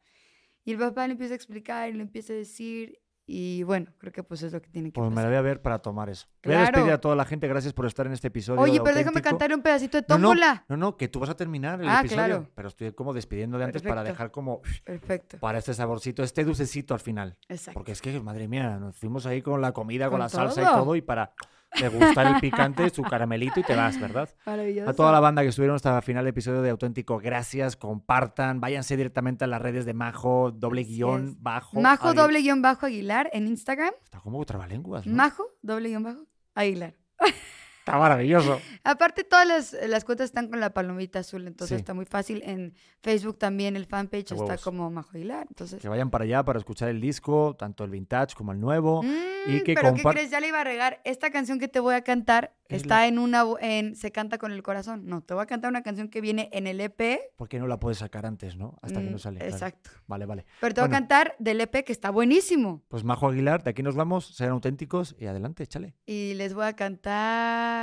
[0.65, 2.99] Y el papá le empieza a explicar y le empieza a decir,
[3.29, 5.41] y bueno, creo que pues es lo que tiene que Pues me la voy a
[5.41, 6.27] ver para tomar eso.
[6.45, 7.45] Voy a despedir a toda la gente.
[7.49, 8.61] Gracias por estar en este episodio.
[8.61, 10.65] Oye, pero déjame cantarle un pedacito de No, no, tómbola.
[10.69, 12.25] No, no, que tú vas a terminar el Ah, episodio.
[12.25, 12.49] claro.
[12.55, 15.37] Pero estoy como despidiendo de antes para dejar como Perfecto.
[15.39, 17.37] para este saborcito, este dulcecito al final.
[17.49, 17.77] Exacto.
[17.77, 20.61] Porque es que, madre mía, nos fuimos ahí con la comida, con, Con la salsa
[20.61, 21.33] y todo, y para
[21.79, 24.29] degustar el picante, su caramelito y te vas, ¿verdad?
[24.45, 24.89] Maravilloso.
[24.89, 28.59] A toda la banda que estuvieron hasta el final del episodio de Auténtico, gracias, compartan,
[28.61, 31.41] váyanse directamente a las redes de Majo, doble Así guion, es.
[31.41, 31.79] bajo.
[31.79, 32.25] Majo Aguilar.
[32.25, 33.91] doble guion bajo Aguilar en Instagram.
[34.03, 35.15] Está como trabalenguas, ¿no?
[35.15, 36.95] Majo doble guion bajo Aguilar.
[37.87, 38.59] Está maravilloso.
[38.83, 41.79] Aparte, todas las, las cuentas están con la palomita azul, entonces Sí.
[41.79, 42.41] está muy fácil.
[42.45, 45.47] En Facebook también el fanpage está como Majo Aguilar.
[45.49, 49.03] Entonces, Que vayan para allá para escuchar el disco, tanto el vintage como el nuevo.
[49.03, 50.29] Mm, que pero ¿qué crees?
[50.31, 50.99] Ya le iba a regar.
[51.05, 54.51] Esta canción que te voy a cantar Es está en una en Se canta con
[54.51, 55.05] el corazón.
[55.05, 57.31] No, te voy a cantar una canción que viene en el EP.
[57.37, 58.77] ¿Por qué no la puedes sacar antes, no?
[58.81, 59.37] Hasta que Mm, no sale.
[59.39, 59.53] claro.
[59.53, 59.89] Exacto.
[60.07, 60.45] Vale, vale.
[60.59, 60.97] Pero te voy Bueno.
[60.97, 62.83] a cantar del EP que está buenísimo.
[62.89, 65.95] Pues Majo Aguilar, de aquí nos vamos, sean auténticos y adelante, échale.
[66.05, 67.76] Y les voy a cantar.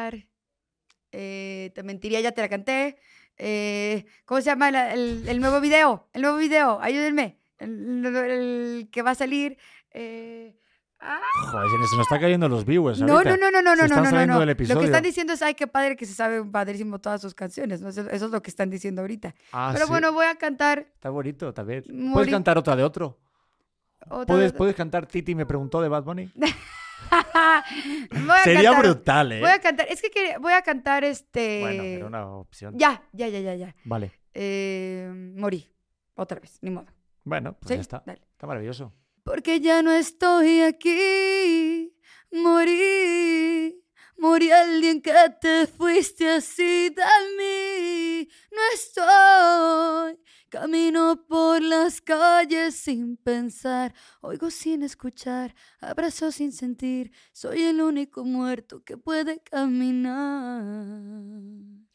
[1.12, 2.98] Eh, te mentiría, ya te la canté.
[3.36, 6.08] eh, ¿Cómo se llama la- el, el nuevo video?
[6.12, 7.38] El nuevo video, ayúdenme.
[7.58, 9.56] El, el- el que va a salir.
[9.92, 10.56] eh,
[11.00, 11.20] ah,
[11.50, 13.36] Joder, se nos- está cayendo los viewers no, ahorita.
[13.36, 15.54] no, no, no, no, Se no, están no, no, Lo que están diciendo es, ay,
[15.54, 17.80] qué padre que se sabe padrísimo todas sus canciones.
[17.80, 17.88] ¿no?
[17.90, 19.34] Eso, eso es lo que están diciendo ahorita.
[19.52, 19.90] Ah, Pero sí.
[19.92, 21.84] bueno, voy a cantar Está bonito, también.
[22.12, 23.18] ¿Puedes cantar otra de otro?
[24.26, 24.52] ¿Puedes.
[24.52, 26.30] ¿Puedes cantar Titi me preguntó de Bad Bunny?
[28.44, 29.40] Sería cantar- brutal, ¿eh?
[29.40, 31.60] Voy a cantar, es que quería- voy a cantar este...
[31.60, 32.74] Bueno, era una opción.
[32.76, 33.74] Ya, ya, ya, ya, ya.
[33.84, 34.12] Vale.
[34.32, 35.70] Eh, morí.
[36.16, 36.86] Otra vez, ni modo.
[37.24, 37.74] Bueno, pues ¿Sí?
[37.74, 38.02] ya está.
[38.06, 38.20] Dale.
[38.32, 38.92] Está maravilloso.
[39.24, 41.92] Porque ya no estoy aquí.
[42.32, 43.80] Morí.
[44.16, 47.02] Morí al día en que te fuiste así de
[47.38, 48.28] mí.
[48.52, 50.23] No estoy.
[50.54, 53.92] Camino por las calles sin pensar.
[54.20, 55.52] Oigo sin escuchar.
[55.80, 57.10] Abrazo sin sentir.
[57.32, 60.62] Soy el único muerto que puede caminar.
[60.62, 61.88] Un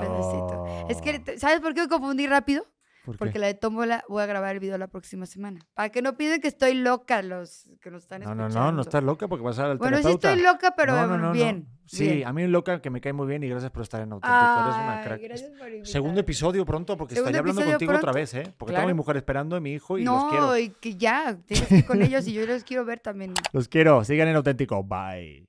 [0.00, 0.64] pedacito.
[0.88, 1.38] Es que, Bravo.
[1.38, 2.64] ¿sabes por qué me confundí rápido?
[3.04, 5.60] Porque la de Tómbola voy a grabar el video la próxima semana.
[5.74, 8.66] Para que no piensen que estoy loca los que nos están No, no, escuchando.
[8.70, 10.28] no, no estás loca porque vas a ir al Bueno, sí terapeuta.
[10.30, 11.32] estoy loca, pero No, no, no, no.
[11.32, 11.66] bien.
[11.86, 12.28] Sí, bien.
[12.28, 14.36] a mí loca que me cae muy bien y gracias por estar en auténtico.
[14.62, 15.22] Eres una crack.
[15.22, 15.86] gracias por.
[15.86, 18.42] Segundo episodio pronto porque Segundo estaría hablando contigo otra vez, ¿eh?
[18.56, 18.88] Porque tengo a Claro.
[18.88, 20.56] mi mujer esperando a mi hijo y los No, quiero.
[20.58, 23.32] y que ya, tienes que ir con ellos y yo los quiero ver también.
[23.52, 24.04] Los quiero.
[24.04, 24.84] Sigan en auténtico.
[24.84, 25.48] Bye.